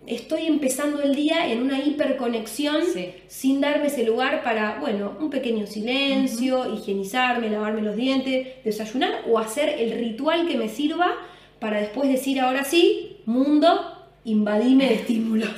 estoy 0.08 0.48
empezando 0.48 1.02
el 1.04 1.14
día 1.14 1.52
en 1.52 1.62
una 1.62 1.80
hiperconexión 1.80 2.82
sin 3.28 3.62
darme 3.62 3.88
ese 3.88 4.04
lugar 4.04 4.44
para, 4.44 4.80
bueno, 4.80 5.16
un 5.20 5.30
pequeño 5.30 5.68
silencio, 5.68 6.74
higienizarme, 6.74 7.50
lavarme 7.50 7.82
los 7.82 7.96
dientes, 7.96 8.48
desayunar 8.64 9.24
o 9.30 9.38
hacer 9.38 9.70
el 9.70 9.92
ritual 9.92 10.48
que 10.48 10.58
me 10.58 10.68
sirva 10.68 11.16
para 11.60 11.80
después 11.80 12.10
decir 12.10 12.40
ahora 12.40 12.64
sí, 12.64 13.18
mundo, 13.26 13.99
invadime 14.30 14.88
de 14.88 14.96
estímulos. 14.96 15.52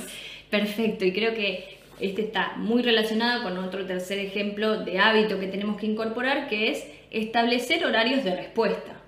Perfecto, 0.50 1.06
y 1.06 1.14
creo 1.14 1.34
que 1.34 1.78
este 2.00 2.24
está 2.24 2.54
muy 2.58 2.82
relacionado 2.82 3.44
con 3.44 3.58
otro 3.58 3.86
tercer 3.86 4.20
ejemplo 4.20 4.84
de 4.84 5.00
hábito 5.00 5.40
que 5.40 5.48
tenemos 5.48 5.80
que 5.80 5.86
incorporar, 5.86 6.50
que 6.50 6.72
es 6.72 6.86
establecer 7.12 7.86
horarios 7.86 8.24
de 8.24 8.36
respuesta 8.36 9.02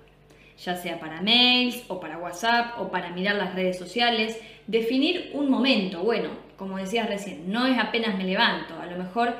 ya 0.62 0.76
sea 0.76 1.00
para 1.00 1.20
mails 1.20 1.82
o 1.88 2.00
para 2.00 2.18
WhatsApp 2.18 2.78
o 2.78 2.90
para 2.90 3.10
mirar 3.10 3.36
las 3.36 3.54
redes 3.54 3.78
sociales, 3.78 4.38
definir 4.66 5.30
un 5.34 5.50
momento, 5.50 6.02
bueno, 6.02 6.30
como 6.56 6.78
decías 6.78 7.08
recién, 7.08 7.50
no 7.50 7.66
es 7.66 7.78
apenas 7.78 8.16
me 8.16 8.24
levanto, 8.24 8.74
a 8.80 8.86
lo 8.86 8.96
mejor 8.96 9.34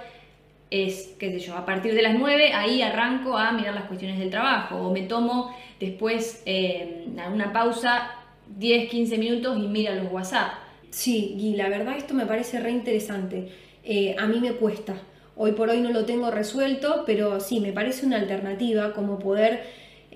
es, 0.70 1.14
qué 1.18 1.30
sé 1.30 1.38
yo, 1.38 1.56
a 1.56 1.64
partir 1.64 1.94
de 1.94 2.02
las 2.02 2.14
9 2.14 2.52
ahí 2.52 2.82
arranco 2.82 3.38
a 3.38 3.52
mirar 3.52 3.74
las 3.74 3.84
cuestiones 3.84 4.18
del 4.18 4.30
trabajo 4.30 4.76
o 4.76 4.92
me 4.92 5.02
tomo 5.02 5.54
después 5.78 6.42
eh, 6.46 7.04
una 7.06 7.52
pausa 7.52 8.10
10, 8.56 8.90
15 8.90 9.18
minutos 9.18 9.58
y 9.58 9.68
mira 9.68 9.94
los 9.94 10.12
WhatsApp. 10.12 10.54
Sí, 10.90 11.36
y 11.38 11.56
la 11.56 11.68
verdad 11.68 11.96
esto 11.96 12.14
me 12.14 12.26
parece 12.26 12.60
re 12.60 12.70
interesante. 12.70 13.48
Eh, 13.82 14.14
a 14.18 14.26
mí 14.26 14.40
me 14.40 14.52
cuesta. 14.52 14.94
Hoy 15.36 15.52
por 15.52 15.68
hoy 15.68 15.80
no 15.80 15.90
lo 15.90 16.04
tengo 16.04 16.30
resuelto, 16.30 17.02
pero 17.06 17.40
sí, 17.40 17.60
me 17.60 17.72
parece 17.72 18.06
una 18.06 18.16
alternativa 18.16 18.92
como 18.92 19.18
poder 19.18 19.62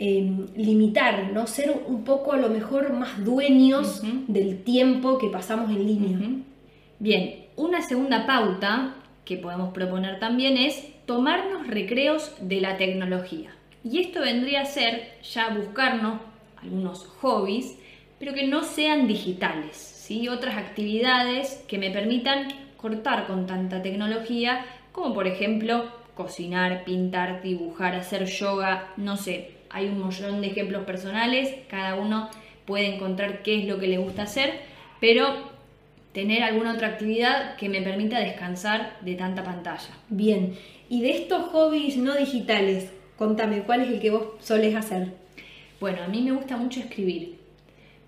Em, 0.00 0.46
limitar, 0.54 1.32
¿no? 1.32 1.48
Ser 1.48 1.72
un 1.88 2.04
poco 2.04 2.32
a 2.32 2.36
lo 2.36 2.48
mejor 2.50 2.92
más 2.92 3.24
dueños 3.24 4.00
del 4.28 4.62
tiempo 4.62 5.18
que 5.18 5.28
pasamos 5.28 5.70
en 5.70 5.84
línea. 5.84 6.18
Bien, 7.00 7.46
una 7.56 7.82
segunda 7.82 8.24
pauta 8.24 8.94
que 9.24 9.38
podemos 9.38 9.74
proponer 9.74 10.20
también 10.20 10.56
es 10.56 10.86
tomarnos 11.04 11.66
recreos 11.66 12.32
de 12.40 12.60
la 12.60 12.76
tecnología. 12.76 13.50
Y 13.82 13.98
esto 13.98 14.20
vendría 14.20 14.60
a 14.60 14.66
ser 14.66 15.18
ya 15.24 15.48
buscarnos 15.48 16.20
algunos 16.62 17.04
hobbies, 17.20 17.76
pero 18.18 18.34
que 18.34 18.46
no 18.46 18.64
sean 18.64 19.06
digitales, 19.06 19.76
¿sí? 19.76 20.28
otras 20.28 20.56
actividades 20.56 21.64
que 21.68 21.78
me 21.78 21.90
permitan 21.90 22.48
cortar 22.76 23.26
con 23.26 23.46
tanta 23.46 23.82
tecnología, 23.82 24.64
como 24.92 25.14
por 25.14 25.26
ejemplo 25.26 25.86
cocinar, 26.14 26.84
pintar, 26.84 27.42
dibujar, 27.42 27.94
hacer 27.94 28.24
yoga, 28.26 28.92
no 28.96 29.16
sé, 29.16 29.52
hay 29.70 29.86
un 29.86 30.00
montón 30.00 30.40
de 30.40 30.48
ejemplos 30.48 30.84
personales, 30.84 31.54
cada 31.68 31.94
uno 31.94 32.28
puede 32.66 32.94
encontrar 32.94 33.42
qué 33.42 33.60
es 33.60 33.66
lo 33.66 33.78
que 33.78 33.86
le 33.86 33.98
gusta 33.98 34.22
hacer, 34.22 34.60
pero 35.00 35.48
tener 36.12 36.42
alguna 36.42 36.74
otra 36.74 36.88
actividad 36.88 37.56
que 37.56 37.68
me 37.68 37.82
permita 37.82 38.18
descansar 38.18 38.96
de 39.02 39.14
tanta 39.14 39.44
pantalla. 39.44 39.90
Bien, 40.08 40.56
y 40.88 41.02
de 41.02 41.10
estos 41.10 41.44
hobbies 41.50 41.96
no 41.96 42.16
digitales, 42.16 42.90
contame, 43.16 43.62
¿cuál 43.62 43.82
es 43.82 43.88
el 43.88 44.00
que 44.00 44.10
vos 44.10 44.24
solés 44.40 44.74
hacer? 44.74 45.12
Bueno, 45.78 46.02
a 46.02 46.08
mí 46.08 46.22
me 46.22 46.32
gusta 46.32 46.56
mucho 46.56 46.80
escribir, 46.80 47.37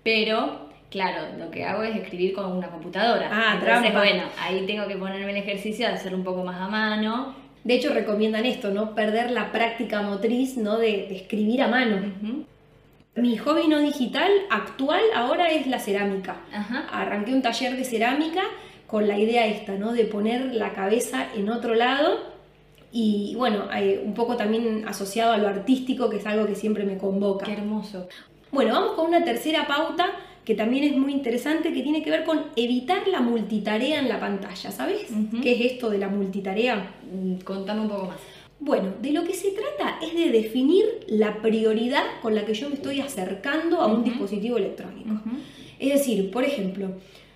pero 0.03 0.69
claro, 0.89 1.37
lo 1.37 1.49
que 1.51 1.63
hago 1.63 1.83
es 1.83 1.95
escribir 1.95 2.33
con 2.33 2.51
una 2.51 2.69
computadora. 2.69 3.29
Ah, 3.31 3.59
Entonces, 3.59 3.93
bueno, 3.93 4.23
ahí 4.39 4.65
tengo 4.65 4.87
que 4.87 4.97
ponerme 4.97 5.31
el 5.31 5.37
ejercicio 5.37 5.87
de 5.87 5.93
hacer 5.93 6.13
un 6.13 6.23
poco 6.23 6.43
más 6.43 6.59
a 6.59 6.67
mano 6.67 7.41
de 7.63 7.75
hecho, 7.75 7.93
recomiendan 7.93 8.45
esto, 8.45 8.71
¿no? 8.71 8.95
Perder 8.95 9.31
la 9.31 9.51
práctica 9.51 10.01
motriz, 10.01 10.57
¿no? 10.57 10.77
De, 10.77 11.15
escribir 11.15 11.61
a 11.61 11.67
mano. 11.67 12.01
Mi 13.15 13.37
hobby 13.37 13.67
no 13.67 13.79
digital 13.79 14.31
actual 14.49 15.01
ahora 15.15 15.51
es 15.51 15.67
la 15.67 15.79
cerámica. 15.79 16.41
Arranqué 16.91 17.33
un 17.33 17.41
taller 17.41 17.75
de 17.75 17.83
cerámica 17.83 18.41
con 18.87 19.07
la 19.07 19.17
idea 19.19 19.45
esta, 19.45 19.73
¿no? 19.73 19.93
De 19.93 20.05
poner 20.05 20.55
la 20.55 20.73
cabeza 20.73 21.27
en 21.35 21.49
otro 21.49 21.75
lado 21.75 22.31
y 22.91 23.35
bueno, 23.37 23.67
un 24.03 24.13
poco 24.15 24.35
también 24.35 24.85
asociado 24.87 25.33
a 25.33 25.37
lo 25.37 25.47
artístico, 25.47 26.09
que 26.09 26.17
es 26.17 26.25
algo 26.25 26.47
que 26.47 26.55
siempre 26.55 26.83
me 26.83 26.97
convoca. 26.97 27.45
Qué 27.45 27.53
hermoso. 27.53 28.07
Bueno, 28.51 28.73
vamos 28.73 28.91
con 28.93 29.07
una 29.07 29.23
tercera 29.23 29.67
pauta 29.67 30.11
que 30.43 30.55
también 30.55 30.83
es 30.83 30.97
muy 30.97 31.13
interesante, 31.13 31.71
que 31.71 31.83
tiene 31.83 32.03
que 32.03 32.09
ver 32.09 32.23
con 32.25 32.45
evitar 32.55 33.07
la 33.07 33.21
multitarea 33.21 33.99
en 33.99 34.09
la 34.09 34.19
pantalla. 34.19 34.71
¿Sabes 34.71 35.07
qué 35.41 35.51
es 35.53 35.73
esto 35.73 35.89
de 35.89 35.99
la 35.99 36.07
multitarea? 36.07 36.91
Mm, 37.11 37.35
Contame 37.43 37.81
un 37.81 37.89
poco 37.89 38.05
más. 38.07 38.17
Bueno, 38.59 38.93
de 39.01 39.11
lo 39.11 39.23
que 39.23 39.33
se 39.33 39.51
trata 39.51 39.97
es 40.03 40.13
de 40.15 40.29
definir 40.31 40.85
la 41.07 41.41
prioridad 41.41 42.03
con 42.21 42.35
la 42.35 42.45
que 42.45 42.53
yo 42.53 42.69
me 42.69 42.75
estoy 42.75 42.99
acercando 43.01 43.81
a 43.81 43.87
un 43.87 44.03
dispositivo 44.03 44.57
electrónico. 44.57 45.09
Es 45.79 45.93
decir, 45.93 46.29
por 46.29 46.43
ejemplo, 46.43 46.89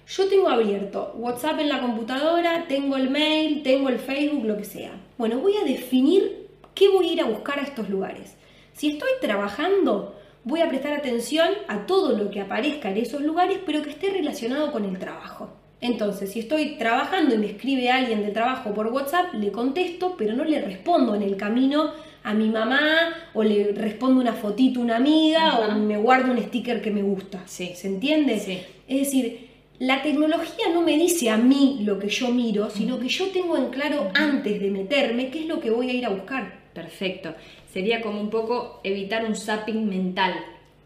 yo 0.07 0.27
tengo 0.27 0.49
abierto 0.49 1.13
WhatsApp 1.17 1.59
en 1.61 1.69
la 1.69 1.81
computadora, 1.81 2.65
tengo 2.67 2.95
el 2.95 3.09
mail, 3.09 3.63
tengo 3.63 3.89
el 3.89 3.97
Facebook, 3.97 4.45
lo 4.45 4.57
que 4.57 4.65
sea. 4.65 4.91
Bueno, 5.17 5.39
voy 5.39 5.53
a 5.57 5.63
definir 5.63 6.47
qué 6.75 6.89
voy 6.89 7.09
a 7.09 7.13
ir 7.13 7.21
a 7.21 7.25
buscar 7.25 7.57
a 7.59 7.63
estos 7.63 7.89
lugares. 7.89 8.35
Si 8.73 8.89
estoy 8.89 9.09
trabajando, 9.21 10.15
voy 10.45 10.61
a 10.61 10.69
prestar 10.69 10.93
atención 10.93 11.49
a 11.67 11.85
todo 11.85 12.17
lo 12.17 12.29
que 12.29 12.39
aparezca 12.39 12.89
en 12.89 12.97
esos 12.97 13.21
lugares, 13.21 13.59
pero 13.65 13.81
que 13.81 13.89
esté 13.89 14.11
relacionado 14.11 14.71
con 14.71 14.85
el 14.85 14.97
trabajo. 14.97 15.49
Entonces, 15.81 16.31
si 16.31 16.39
estoy 16.39 16.77
trabajando 16.77 17.35
y 17.35 17.37
me 17.37 17.47
escribe 17.47 17.89
alguien 17.89 18.21
del 18.21 18.31
trabajo 18.31 18.73
por 18.73 18.87
WhatsApp, 18.87 19.33
le 19.33 19.51
contesto, 19.51 20.15
pero 20.17 20.33
no 20.33 20.43
le 20.43 20.61
respondo 20.61 21.15
en 21.15 21.23
el 21.23 21.35
camino 21.35 21.91
a 22.23 22.33
mi 22.33 22.49
mamá 22.49 23.13
o 23.33 23.43
le 23.43 23.71
respondo 23.73 24.21
una 24.21 24.33
fotito 24.33 24.79
a 24.79 24.83
una 24.83 24.95
amiga 24.95 25.59
o 25.59 25.71
me 25.77 25.97
guardo 25.97 26.31
un 26.31 26.41
sticker 26.41 26.81
que 26.81 26.91
me 26.91 27.03
gusta. 27.03 27.43
Sí. 27.45 27.73
¿Se 27.75 27.87
entiende? 27.87 28.39
Sí. 28.39 28.61
Es 28.87 28.99
decir, 28.99 29.49
la 29.79 30.01
tecnología 30.01 30.69
no 30.73 30.81
me 30.81 30.97
dice 30.97 31.29
a 31.29 31.37
mí 31.37 31.79
lo 31.83 31.99
que 31.99 32.09
yo 32.09 32.29
miro, 32.29 32.69
sino 32.69 32.97
que 32.99 33.09
yo 33.09 33.27
tengo 33.27 33.57
en 33.57 33.69
claro 33.69 34.09
antes 34.13 34.59
de 34.59 34.71
meterme 34.71 35.29
qué 35.29 35.41
es 35.41 35.45
lo 35.47 35.59
que 35.59 35.69
voy 35.69 35.89
a 35.89 35.93
ir 35.93 36.05
a 36.05 36.09
buscar. 36.09 36.65
Perfecto. 36.73 37.33
Sería 37.75 37.99
como 37.99 38.21
un 38.21 38.29
poco 38.29 38.79
evitar 38.85 39.25
un 39.25 39.35
zapping 39.35 39.89
mental 39.89 40.33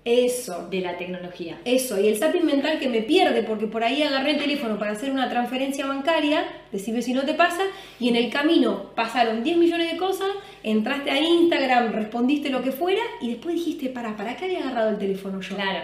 Eso. 0.04 0.68
de 0.72 0.82
la 0.82 0.98
tecnología. 0.98 1.60
Eso, 1.64 2.02
y 2.02 2.08
el 2.08 2.18
zapping 2.18 2.44
mental 2.44 2.80
que 2.80 2.90
me 2.90 3.04
pierde 3.04 3.44
porque 3.44 3.68
por 3.68 3.84
ahí 3.84 4.02
agarré 4.02 4.32
el 4.32 4.40
teléfono 4.40 4.80
para 4.80 4.94
hacer 4.94 5.12
una 5.12 5.30
transferencia 5.30 5.86
bancaria, 5.86 6.48
decime 6.72 7.04
si 7.04 7.14
no 7.14 7.26
te 7.26 7.36
pasa, 7.36 7.62
y 8.00 8.10
en 8.10 8.16
el 8.16 8.32
camino 8.32 8.90
pasaron 8.96 9.44
10 9.44 9.58
millones 9.58 9.92
de 9.92 10.00
cosas, 10.00 10.30
entraste 10.64 11.12
a 11.12 11.20
Instagram, 11.20 11.92
respondiste 11.92 12.50
lo 12.50 12.64
que 12.64 12.72
fuera, 12.72 13.04
y 13.22 13.34
después 13.34 13.54
dijiste, 13.54 13.90
para, 13.90 14.18
¿para 14.18 14.36
qué 14.36 14.46
había 14.46 14.62
agarrado 14.62 14.90
el 14.90 14.98
teléfono 14.98 15.42
yo? 15.42 15.58
Claro, 15.58 15.82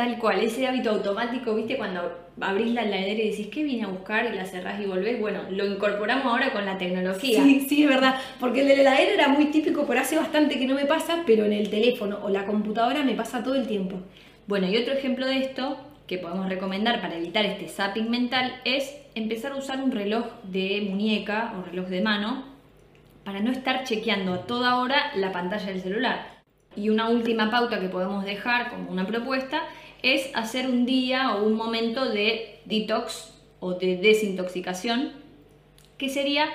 tal 0.00 0.18
cual, 0.18 0.40
ese 0.40 0.66
hábito 0.66 0.92
automático, 0.92 1.54
viste, 1.54 1.76
cuando 1.76 2.00
abrís 2.40 2.72
la 2.72 2.84
heladera 2.84 3.20
y 3.20 3.30
decís, 3.32 3.48
¿qué 3.48 3.62
vine 3.62 3.84
a 3.84 3.88
buscar? 3.88 4.32
Y 4.32 4.34
la 4.34 4.46
cerrás 4.46 4.80
y 4.80 4.86
volvés. 4.86 5.20
Bueno, 5.20 5.42
lo 5.50 5.66
incorporamos 5.66 6.24
ahora 6.24 6.54
con 6.54 6.64
la 6.64 6.78
tecnología. 6.78 7.42
Sí, 7.42 7.66
sí, 7.68 7.82
es 7.82 7.88
verdad. 7.90 8.14
Porque 8.38 8.62
el 8.62 8.68
de 8.68 8.76
la 8.76 8.80
heladera 8.80 9.12
era 9.12 9.28
muy 9.28 9.46
típico, 9.50 9.84
pero 9.86 10.00
hace 10.00 10.16
bastante 10.16 10.58
que 10.58 10.66
no 10.66 10.74
me 10.74 10.86
pasa, 10.86 11.22
pero 11.26 11.44
en 11.44 11.52
el 11.52 11.68
teléfono 11.68 12.18
o 12.22 12.30
la 12.30 12.46
computadora 12.46 13.02
me 13.02 13.12
pasa 13.12 13.42
todo 13.42 13.56
el 13.56 13.66
tiempo. 13.66 13.98
Bueno, 14.46 14.68
y 14.68 14.76
otro 14.78 14.94
ejemplo 14.94 15.26
de 15.26 15.36
esto 15.36 15.76
que 16.06 16.16
podemos 16.16 16.48
recomendar 16.48 17.02
para 17.02 17.16
evitar 17.16 17.44
este 17.44 17.68
zapping 17.68 18.08
mental 18.08 18.54
es 18.64 18.96
empezar 19.14 19.52
a 19.52 19.56
usar 19.56 19.82
un 19.82 19.92
reloj 19.92 20.24
de 20.44 20.86
muñeca 20.88 21.52
o 21.58 21.62
reloj 21.62 21.88
de 21.88 22.00
mano 22.00 22.44
para 23.22 23.40
no 23.40 23.50
estar 23.50 23.84
chequeando 23.84 24.32
a 24.32 24.46
toda 24.46 24.78
hora 24.78 25.12
la 25.14 25.30
pantalla 25.30 25.66
del 25.66 25.82
celular. 25.82 26.40
Y 26.74 26.88
una 26.88 27.10
última 27.10 27.50
pauta 27.50 27.80
que 27.80 27.88
podemos 27.88 28.24
dejar 28.24 28.70
como 28.70 28.90
una 28.90 29.06
propuesta 29.06 29.64
es 30.02 30.30
hacer 30.34 30.68
un 30.68 30.86
día 30.86 31.34
o 31.36 31.44
un 31.44 31.54
momento 31.54 32.08
de 32.08 32.60
detox 32.64 33.32
o 33.60 33.74
de 33.74 33.96
desintoxicación, 33.96 35.12
que 35.98 36.08
sería 36.08 36.46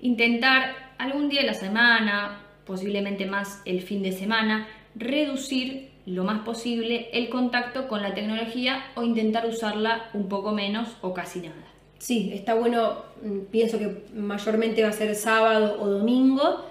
intentar 0.00 0.74
algún 0.98 1.28
día 1.28 1.42
de 1.42 1.46
la 1.48 1.54
semana, 1.54 2.40
posiblemente 2.64 3.26
más 3.26 3.60
el 3.64 3.82
fin 3.82 4.02
de 4.02 4.12
semana, 4.12 4.66
reducir 4.94 5.90
lo 6.06 6.24
más 6.24 6.40
posible 6.44 7.08
el 7.12 7.28
contacto 7.28 7.88
con 7.88 8.00
la 8.02 8.14
tecnología 8.14 8.84
o 8.94 9.02
intentar 9.02 9.46
usarla 9.46 10.08
un 10.14 10.28
poco 10.28 10.52
menos 10.52 10.96
o 11.02 11.12
casi 11.12 11.40
nada. 11.40 11.64
Sí, 11.98 12.30
está 12.32 12.54
bueno, 12.54 13.02
mm, 13.22 13.40
pienso 13.50 13.78
que 13.78 14.04
mayormente 14.14 14.82
va 14.82 14.90
a 14.90 14.92
ser 14.92 15.14
sábado 15.14 15.78
o 15.80 15.86
domingo. 15.88 16.64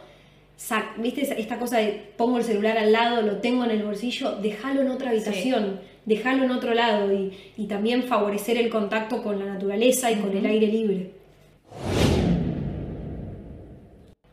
Sa- 0.55 0.94
¿Viste 0.98 1.22
esta 1.39 1.60
cosa 1.60 1.79
de 1.79 2.13
pongo 2.15 2.38
el 2.38 2.44
celular 2.44 2.77
al 2.77 2.91
lado, 2.94 3.22
lo 3.22 3.38
tengo 3.38 3.65
en 3.65 3.72
el 3.72 3.84
bolsillo? 3.84 4.38
Déjalo 4.38 4.82
en 4.82 4.89
otra 4.91 5.10
habitación, 5.10 5.82
déjalo 6.06 6.44
en 6.44 6.52
otro 6.52 6.74
lado 6.74 7.12
y, 7.14 7.34
y 7.58 7.68
también 7.68 8.04
favorecer 8.04 8.58
el 8.58 8.70
contacto 8.70 9.22
con 9.22 9.39
la 9.39 9.46
naturaleza 9.46 10.12
y 10.12 10.15
con 10.15 10.36
el 10.36 10.46
aire 10.46 10.68
libre. 10.68 11.12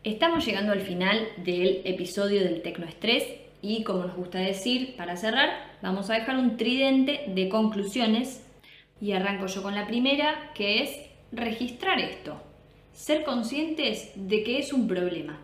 Estamos 0.03 0.45
llegando 0.45 0.73
al 0.73 0.81
final 0.81 1.27
del 1.37 1.81
episodio 1.85 2.43
del 2.43 2.61
Tecnoestrés 2.61 3.23
y 3.61 3.83
como 3.83 4.03
nos 4.03 4.17
gusta 4.17 4.39
decir, 4.39 4.95
para 4.97 5.15
cerrar, 5.15 5.49
vamos 5.81 6.09
a 6.09 6.15
dejar 6.15 6.37
un 6.37 6.57
tridente 6.57 7.21
de 7.27 7.47
conclusiones 7.47 8.45
y 8.99 9.13
arranco 9.13 9.47
yo 9.47 9.63
con 9.63 9.73
la 9.73 9.87
primera, 9.87 10.51
que 10.53 10.83
es 10.83 10.97
registrar 11.31 11.99
esto, 11.99 12.35
ser 12.93 13.23
conscientes 13.23 14.11
de 14.15 14.43
que 14.43 14.59
es 14.59 14.73
un 14.73 14.87
problema. 14.87 15.39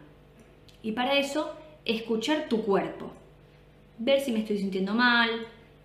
Y 0.84 0.92
para 0.92 1.18
eso, 1.18 1.54
escuchar 1.86 2.50
tu 2.50 2.64
cuerpo, 2.64 3.12
ver 3.98 4.20
si 4.20 4.34
me 4.34 4.40
estoy 4.40 4.58
sintiendo 4.58 4.94
mal, 4.94 5.30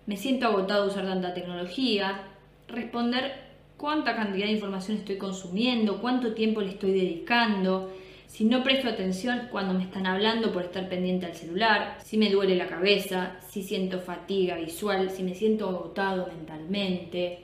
me 0.05 0.17
siento 0.17 0.47
agotado 0.47 0.83
de 0.83 0.89
usar 0.91 1.05
tanta 1.05 1.33
tecnología, 1.33 2.23
responder 2.67 3.33
cuánta 3.77 4.15
cantidad 4.15 4.45
de 4.45 4.53
información 4.53 4.97
estoy 4.97 5.17
consumiendo, 5.17 6.01
cuánto 6.01 6.33
tiempo 6.33 6.61
le 6.61 6.69
estoy 6.69 6.93
dedicando, 6.93 7.91
si 8.27 8.43
no 8.43 8.63
presto 8.63 8.89
atención 8.89 9.47
cuando 9.51 9.73
me 9.73 9.83
están 9.83 10.05
hablando 10.07 10.51
por 10.51 10.63
estar 10.63 10.89
pendiente 10.89 11.25
al 11.25 11.35
celular, 11.35 11.97
si 12.03 12.17
me 12.17 12.29
duele 12.29 12.55
la 12.55 12.67
cabeza, 12.67 13.37
si 13.49 13.63
siento 13.63 13.99
fatiga 13.99 14.57
visual, 14.57 15.09
si 15.09 15.23
me 15.23 15.33
siento 15.33 15.69
agotado 15.69 16.27
mentalmente. 16.27 17.39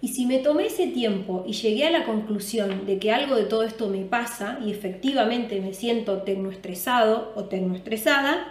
Y 0.00 0.08
si 0.08 0.26
me 0.26 0.38
tomé 0.38 0.66
ese 0.66 0.88
tiempo 0.88 1.44
y 1.46 1.52
llegué 1.52 1.86
a 1.86 1.90
la 1.90 2.04
conclusión 2.04 2.86
de 2.86 2.98
que 2.98 3.12
algo 3.12 3.36
de 3.36 3.44
todo 3.44 3.62
esto 3.62 3.88
me 3.88 4.04
pasa 4.04 4.58
y 4.64 4.70
efectivamente 4.70 5.60
me 5.60 5.74
siento 5.74 6.22
tecnoestresado 6.22 7.32
o 7.34 7.44
tecnoestresada, 7.44 8.46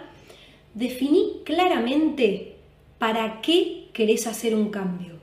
definí 0.74 1.40
claramente 1.44 2.51
para 3.02 3.40
qué 3.40 3.88
querés 3.92 4.28
hacer 4.28 4.54
un 4.54 4.68
cambio. 4.70 5.14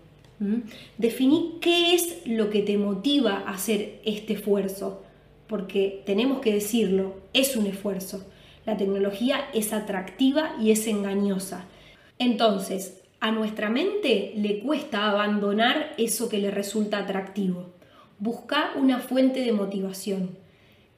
¿m? 0.41 0.63
Definí 0.97 1.59
qué 1.61 1.95
es 1.95 2.23
lo 2.25 2.49
que 2.49 2.61
te 2.61 2.77
motiva 2.77 3.45
a 3.47 3.51
hacer 3.51 4.01
este 4.03 4.33
esfuerzo, 4.33 5.01
porque 5.47 6.03
tenemos 6.05 6.41
que 6.41 6.51
decirlo, 6.51 7.13
es 7.31 7.55
un 7.55 7.67
esfuerzo. 7.67 8.29
La 8.65 8.75
tecnología 8.75 9.47
es 9.53 9.71
atractiva 9.71 10.57
y 10.59 10.71
es 10.71 10.87
engañosa. 10.87 11.67
Entonces, 12.17 13.01
a 13.21 13.31
nuestra 13.31 13.69
mente 13.69 14.33
le 14.35 14.59
cuesta 14.59 15.09
abandonar 15.09 15.93
eso 15.97 16.27
que 16.27 16.39
le 16.39 16.51
resulta 16.51 16.97
atractivo. 16.97 17.67
Busca 18.17 18.71
una 18.75 18.99
fuente 18.99 19.39
de 19.39 19.53
motivación. 19.53 20.37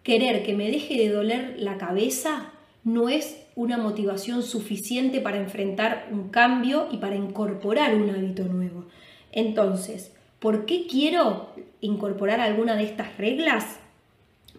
Querer 0.02 0.42
que 0.42 0.56
me 0.56 0.72
deje 0.72 0.98
de 0.98 1.10
doler 1.10 1.58
la 1.60 1.78
cabeza 1.78 2.54
no 2.84 3.08
es 3.08 3.41
una 3.62 3.78
motivación 3.78 4.42
suficiente 4.42 5.22
para 5.22 5.38
enfrentar 5.38 6.08
un 6.12 6.30
cambio 6.30 6.88
y 6.92 6.98
para 6.98 7.16
incorporar 7.16 7.94
un 7.94 8.10
hábito 8.10 8.46
nuevo. 8.46 8.86
Entonces, 9.32 10.12
¿por 10.40 10.66
qué 10.66 10.88
quiero 10.88 11.50
incorporar 11.80 12.40
alguna 12.40 12.76
de 12.76 12.86
estas 12.86 13.18
reglas? 13.18 13.78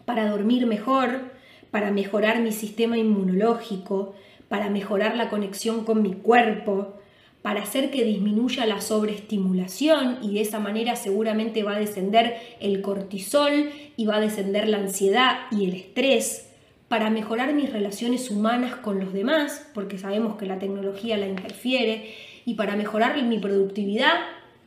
Para 0.05 0.31
dormir 0.31 0.67
mejor, 0.67 1.33
para 1.73 1.91
mejorar 1.91 2.41
mi 2.41 2.53
sistema 2.53 2.97
inmunológico, 2.97 4.15
para 4.49 4.71
mejorar 4.71 5.17
la 5.17 5.31
conexión 5.31 5.85
con 5.85 6.01
mi 6.01 6.13
cuerpo, 6.13 6.95
para 7.43 7.63
hacer 7.63 7.91
que 7.91 8.05
disminuya 8.05 8.67
la 8.67 8.81
sobreestimulación 8.81 10.19
y 10.23 10.35
de 10.35 10.43
esa 10.43 10.61
manera 10.61 10.95
seguramente 10.95 11.65
va 11.65 11.75
a 11.75 11.81
descender 11.81 12.37
el 12.61 12.83
cortisol 12.83 13.71
y 13.97 14.07
va 14.07 14.17
a 14.17 14.21
descender 14.21 14.69
la 14.69 14.79
ansiedad 14.79 15.41
y 15.51 15.65
el 15.65 15.75
estrés, 15.75 16.52
para 16.93 17.09
mejorar 17.09 17.55
mis 17.55 17.73
relaciones 17.73 18.31
humanas 18.31 18.77
con 18.77 19.01
los 19.01 19.15
demás, 19.15 19.67
porque 19.73 19.97
sabemos 19.97 20.37
que 20.37 20.45
la 20.45 20.59
tecnología 20.59 21.17
la 21.17 21.27
interfiere, 21.27 22.15
y 22.45 22.53
para 22.53 22.77
mejorar 22.77 23.17
mi 23.23 23.39
productividad 23.39 24.13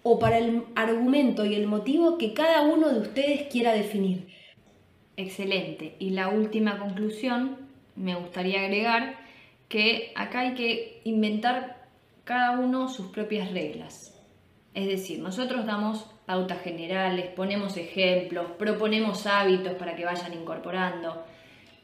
o 0.01 0.17
para 0.17 0.39
el 0.39 0.63
argumento 0.73 1.45
y 1.45 1.53
el 1.53 1.67
motivo 1.67 2.17
que 2.17 2.33
cada 2.33 2.63
uno 2.63 2.89
de 2.89 2.99
ustedes 2.99 3.43
quiera 3.51 3.73
definir. 3.73 4.27
Excelente. 5.17 5.97
Y 5.99 6.09
la 6.09 6.29
última 6.29 6.79
conclusión, 6.79 7.57
me 7.95 8.15
gustaría 8.15 8.61
agregar 8.61 9.17
que 9.69 10.11
acá 10.15 10.39
hay 10.39 10.55
que 10.55 11.01
inventar 11.03 11.85
cada 12.23 12.57
uno 12.57 12.89
sus 12.89 13.05
propias 13.11 13.51
reglas. 13.51 14.19
Es 14.73 14.87
decir, 14.87 15.19
nosotros 15.19 15.67
damos 15.67 16.07
pautas 16.25 16.63
generales, 16.63 17.27
ponemos 17.35 17.77
ejemplos, 17.77 18.47
proponemos 18.57 19.27
hábitos 19.27 19.73
para 19.73 19.95
que 19.95 20.05
vayan 20.05 20.33
incorporando, 20.33 21.23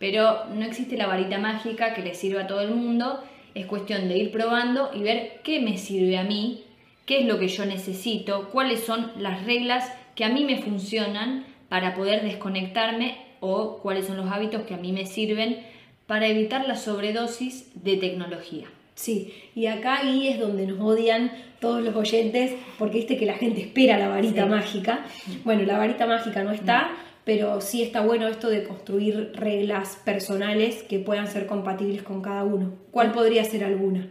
pero 0.02 0.46
no 0.54 0.66
existe 0.66 0.98
la 0.98 1.06
varita 1.08 1.38
mágica 1.38 1.94
que 1.94 2.02
le 2.02 2.16
sirva 2.16 2.42
a 2.42 2.48
todo 2.48 2.60
el 2.62 2.72
mundo, 2.72 3.24
es 3.54 3.68
cuestión 3.68 4.10
de 4.10 4.18
ir 4.18 4.32
probando 4.32 4.90
y 4.94 5.00
ver 5.04 5.40
qué 5.44 5.62
me 5.62 5.78
sirve 5.78 6.18
a 6.18 6.24
mí, 6.24 6.64
qué 7.06 7.20
es 7.22 7.26
lo 7.28 7.38
que 7.40 7.48
yo 7.48 7.66
necesito, 7.66 8.50
cuáles 8.50 8.80
son 8.82 9.12
las 9.20 9.46
reglas 9.46 9.90
que 10.16 10.26
a 10.26 10.30
mí 10.30 10.44
me 10.44 10.58
funcionan 10.62 11.46
para 11.70 11.94
poder 11.94 12.24
desconectarme 12.24 13.16
o 13.42 13.78
cuáles 13.78 14.08
son 14.08 14.18
los 14.18 14.30
hábitos 14.32 14.64
que 14.64 14.74
a 14.74 14.78
mí 14.78 14.92
me 14.92 15.06
sirven 15.06 15.60
para 16.08 16.28
evitar 16.28 16.68
la 16.68 16.76
sobredosis 16.76 17.72
de 17.84 17.98
tecnología. 17.98 18.66
Sí, 18.96 19.34
y 19.56 19.68
acá 19.68 20.00
ahí 20.00 20.28
es 20.28 20.40
donde 20.40 20.66
nos 20.68 20.80
odian 20.80 21.32
todos 21.60 21.82
los 21.84 21.96
oyentes, 21.96 22.54
porque 22.78 22.98
viste 22.98 23.18
que 23.18 23.26
la 23.26 23.36
gente 23.36 23.62
espera 23.62 23.98
la 23.98 24.10
varita 24.10 24.44
Sí. 24.44 24.50
mágica. 24.50 25.06
Bueno, 25.44 25.64
la 25.64 25.78
varita 25.78 26.06
mágica 26.08 26.44
no 26.44 26.52
está, 26.52 26.92
pero 27.34 27.62
sí 27.62 27.82
está 27.82 28.02
bueno 28.02 28.28
esto 28.28 28.50
de 28.50 28.66
construir 28.66 29.32
reglas 29.34 29.98
personales 30.04 30.84
que 30.84 31.00
puedan 31.00 31.28
ser 31.28 31.48
compatibles 31.48 32.04
con 32.04 32.22
cada 32.22 32.44
uno. 32.44 32.74
¿Cuál 32.92 33.14
podría 33.14 33.46
ser 33.46 33.64
alguna? 33.64 34.10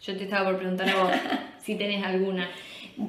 Yo 0.00 0.16
te 0.16 0.22
estaba 0.22 0.48
por 0.50 0.58
preguntar 0.60 0.88
a 0.88 1.02
vos 1.02 1.10
si 1.64 1.74
tenés 1.74 2.04
alguna. 2.04 2.48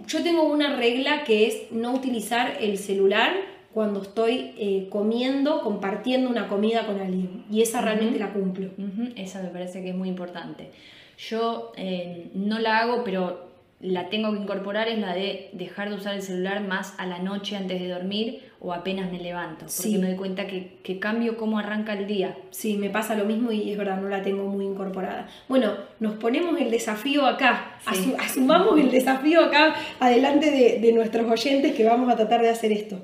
Yo 0.08 0.24
tengo 0.24 0.45
una 0.45 0.76
regla 0.78 1.24
que 1.24 1.45
es 1.45 1.71
no 1.71 1.93
utilizar 1.93 2.58
el 2.60 2.80
celular 2.80 3.34
cuando 3.71 4.02
estoy 4.02 4.56
eh, 4.58 4.88
comiendo, 4.89 5.62
compartiendo 5.62 6.28
una 6.28 6.47
comida 6.47 6.88
con 6.88 7.00
alguien. 7.00 7.45
Y 7.52 7.62
esa 7.62 7.82
realmente 7.82 8.17
la 8.17 8.34
cumplo. 8.34 8.71
Esa 9.15 9.43
me 9.43 9.50
parece 9.50 9.84
que 9.84 9.89
es 9.89 9.95
muy 9.95 10.10
importante. 10.10 10.71
Yo 11.19 11.71
eh, 11.78 12.32
no 12.34 12.58
la 12.58 12.80
hago, 12.80 13.04
pero 13.04 13.51
la 13.82 14.10
tengo 14.10 14.32
que 14.32 14.39
incorporar, 14.39 14.88
es 14.88 15.00
la 15.00 15.13
de 15.15 15.50
dejar 15.54 15.89
de 15.89 15.96
usar 15.96 16.13
el 16.15 16.22
celular 16.22 16.62
más 16.62 16.94
a 17.00 17.06
la 17.08 17.17
noche 17.20 17.56
antes 17.56 17.82
de 17.82 17.88
dormir 17.88 18.44
o 18.60 18.74
apenas 18.74 19.12
me 19.12 19.17
levanto, 19.20 19.62
porque 19.62 19.72
Sí. 19.72 19.98
me 19.98 20.08
doy 20.10 20.15
cuenta 20.17 20.46
que, 20.46 20.78
que 20.84 21.00
cambio 21.00 21.36
cómo 21.36 21.58
arranca 21.58 21.94
el 21.94 22.06
día. 22.06 22.38
Sí, 22.52 22.78
me 22.78 22.91
pasa 22.91 23.15
lo 23.15 23.26
mismo 23.26 23.52
y 23.52 23.72
es 23.72 23.78
verdad, 23.78 24.00
no 24.00 24.08
la 24.08 24.22
tengo 24.22 24.44
muy 24.48 24.65
incorporada. 24.65 25.28
Bueno, 25.50 25.74
nos 26.00 26.13
ponemos 26.13 26.62
el 26.62 26.70
desafío 26.70 27.26
acá, 27.26 27.78
Sí. 27.91 28.13
asumamos 28.20 28.80
el 28.80 28.91
desafío 28.91 29.44
acá 29.46 29.74
adelante 30.00 30.52
de, 30.52 30.80
de 30.80 30.94
nuestros 30.94 31.28
oyentes 31.30 31.74
que 31.76 31.84
vamos 31.84 32.12
a 32.12 32.15
tratar 32.15 32.41
de 32.44 32.50
hacer 32.50 32.72
esto. 32.72 33.00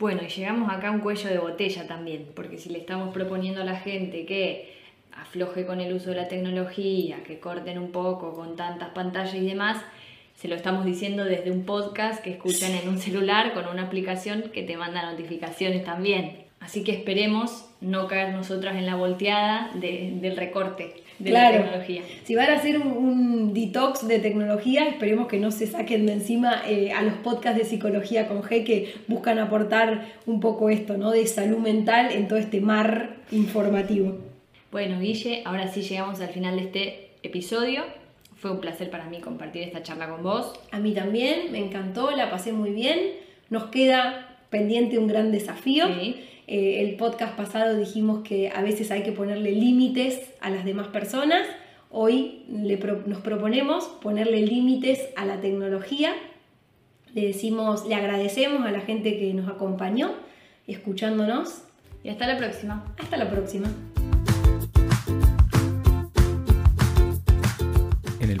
Bueno, 0.00 0.20
y 0.24 0.28
llegamos 0.28 0.70
acá 0.70 0.88
a 0.88 0.90
un 0.90 1.00
cuello 1.00 1.30
de 1.30 1.38
botella 1.38 1.86
también, 1.86 2.26
porque 2.34 2.58
si 2.58 2.68
le 2.68 2.78
estamos 2.78 3.14
proponiendo 3.14 3.62
a 3.62 3.64
la 3.64 3.76
gente 3.76 4.26
que 4.26 4.75
afloje 5.16 5.66
con 5.66 5.80
el 5.80 5.92
uso 5.92 6.10
de 6.10 6.16
la 6.16 6.28
tecnología, 6.28 7.18
que 7.26 7.38
corten 7.40 7.78
un 7.78 7.90
poco 7.92 8.34
con 8.34 8.56
tantas 8.56 8.90
pantallas 8.90 9.34
y 9.34 9.46
demás, 9.46 9.82
se 10.34 10.48
lo 10.48 10.54
estamos 10.54 10.84
diciendo 10.84 11.24
desde 11.24 11.50
un 11.50 11.64
podcast 11.64 12.22
que 12.22 12.30
escuchan 12.30 12.72
en 12.72 12.88
un 12.88 12.98
celular 12.98 13.54
con 13.54 13.66
una 13.68 13.84
aplicación 13.84 14.44
que 14.52 14.62
te 14.62 14.76
manda 14.76 15.10
notificaciones 15.10 15.84
también. 15.84 16.44
Así 16.60 16.84
que 16.84 16.92
esperemos 16.92 17.66
no 17.80 18.06
caer 18.08 18.32
nosotras 18.34 18.76
en 18.76 18.86
la 18.86 18.96
volteada 18.96 19.70
de- 19.74 20.14
del 20.20 20.36
recorte 20.36 20.94
de 21.18 21.30
la 21.30 21.40
Claro. 21.48 21.64
tecnología. 21.64 22.02
Si 22.24 22.34
van 22.34 22.50
a 22.50 22.54
hacer 22.56 22.78
un, 22.78 22.88
un 22.88 23.54
detox 23.54 24.06
de 24.06 24.18
tecnología, 24.18 24.86
esperemos 24.88 25.26
que 25.28 25.38
no 25.38 25.50
se 25.50 25.66
saquen 25.66 26.04
de 26.06 26.14
encima 26.14 26.62
eh, 26.66 26.92
a 26.92 27.02
los 27.02 27.14
podcasts 27.14 27.58
de 27.58 27.64
psicología 27.64 28.28
con 28.28 28.42
G 28.42 28.64
que 28.64 28.94
buscan 29.06 29.38
aportar 29.38 30.06
un 30.26 30.40
poco 30.40 30.68
esto, 30.68 30.96
¿no? 30.98 31.10
De 31.12 31.26
salud 31.26 31.58
mental 31.58 32.10
en 32.12 32.28
todo 32.28 32.38
este 32.38 32.60
mar 32.60 33.16
informativo. 33.32 34.18
Bueno, 34.76 35.00
Guille, 35.00 35.40
ahora 35.46 35.68
sí 35.68 35.80
llegamos 35.80 36.20
al 36.20 36.28
final 36.28 36.56
de 36.56 36.62
este 36.62 37.08
episodio. 37.22 37.82
Fue 38.34 38.50
un 38.50 38.60
placer 38.60 38.90
para 38.90 39.06
mí 39.06 39.20
compartir 39.20 39.62
esta 39.62 39.82
charla 39.82 40.06
con 40.10 40.22
vos. 40.22 40.52
A 40.70 40.78
mí 40.78 40.92
también, 40.92 41.50
me 41.50 41.60
encantó, 41.64 42.10
la 42.10 42.30
pasé 42.30 42.52
muy 42.52 42.72
bien. 42.72 42.98
Nos 43.48 43.68
queda 43.68 44.36
pendiente 44.50 44.98
un 44.98 45.06
gran 45.06 45.32
desafío. 45.32 45.86
Sí. 45.98 46.16
Eh, 46.46 46.82
el 46.82 46.96
podcast 46.96 47.34
pasado 47.38 47.74
dijimos 47.78 48.22
que 48.22 48.50
a 48.50 48.60
veces 48.60 48.90
hay 48.90 49.02
que 49.02 49.12
ponerle 49.12 49.52
límites 49.52 50.20
a 50.42 50.50
las 50.50 50.66
demás 50.66 50.88
personas. 50.88 51.46
Hoy 51.90 52.42
le 52.50 52.76
pro- 52.76 53.02
nos 53.06 53.22
proponemos 53.22 53.84
ponerle 54.02 54.42
límites 54.42 55.08
a 55.16 55.24
la 55.24 55.40
tecnología. 55.40 56.12
Le 57.14 57.28
decimos, 57.28 57.86
le 57.88 57.94
agradecemos 57.94 58.66
a 58.66 58.70
la 58.72 58.80
gente 58.80 59.18
que 59.18 59.32
nos 59.32 59.48
acompañó 59.48 60.12
escuchándonos. 60.66 61.62
Y 62.04 62.10
hasta 62.10 62.26
la 62.26 62.36
próxima. 62.36 62.94
Hasta 62.98 63.16
la 63.16 63.30
próxima. 63.30 63.72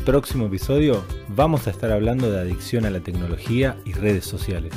Próximo 0.06 0.46
episodio 0.46 1.02
vamos 1.26 1.66
a 1.66 1.70
estar 1.70 1.90
hablando 1.90 2.30
de 2.30 2.38
adicción 2.38 2.86
a 2.86 2.90
la 2.90 3.00
tecnología 3.00 3.76
y 3.84 3.92
redes 3.92 4.24
sociales. 4.24 4.72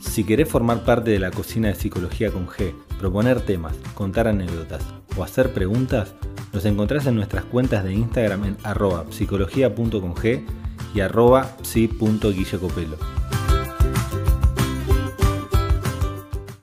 Si 0.00 0.24
querés 0.24 0.48
formar 0.48 0.84
parte 0.86 1.10
de 1.10 1.18
la 1.18 1.30
cocina 1.30 1.68
de 1.68 1.74
Psicología 1.74 2.30
con 2.30 2.48
G, 2.48 2.72
proponer 2.98 3.42
temas, 3.42 3.76
contar 3.92 4.26
anécdotas 4.26 4.82
o 5.18 5.22
hacer 5.22 5.52
preguntas, 5.52 6.14
nos 6.54 6.64
encontrás 6.64 7.06
en 7.06 7.16
nuestras 7.16 7.44
cuentas 7.44 7.84
de 7.84 7.92
Instagram 7.92 8.44
en 8.44 8.56
arroba 8.62 9.04
psicología.con 9.10 10.14
G 10.14 10.46
y 10.94 11.00
arroba 11.00 11.54
psi.guillecopelo. 11.62 13.13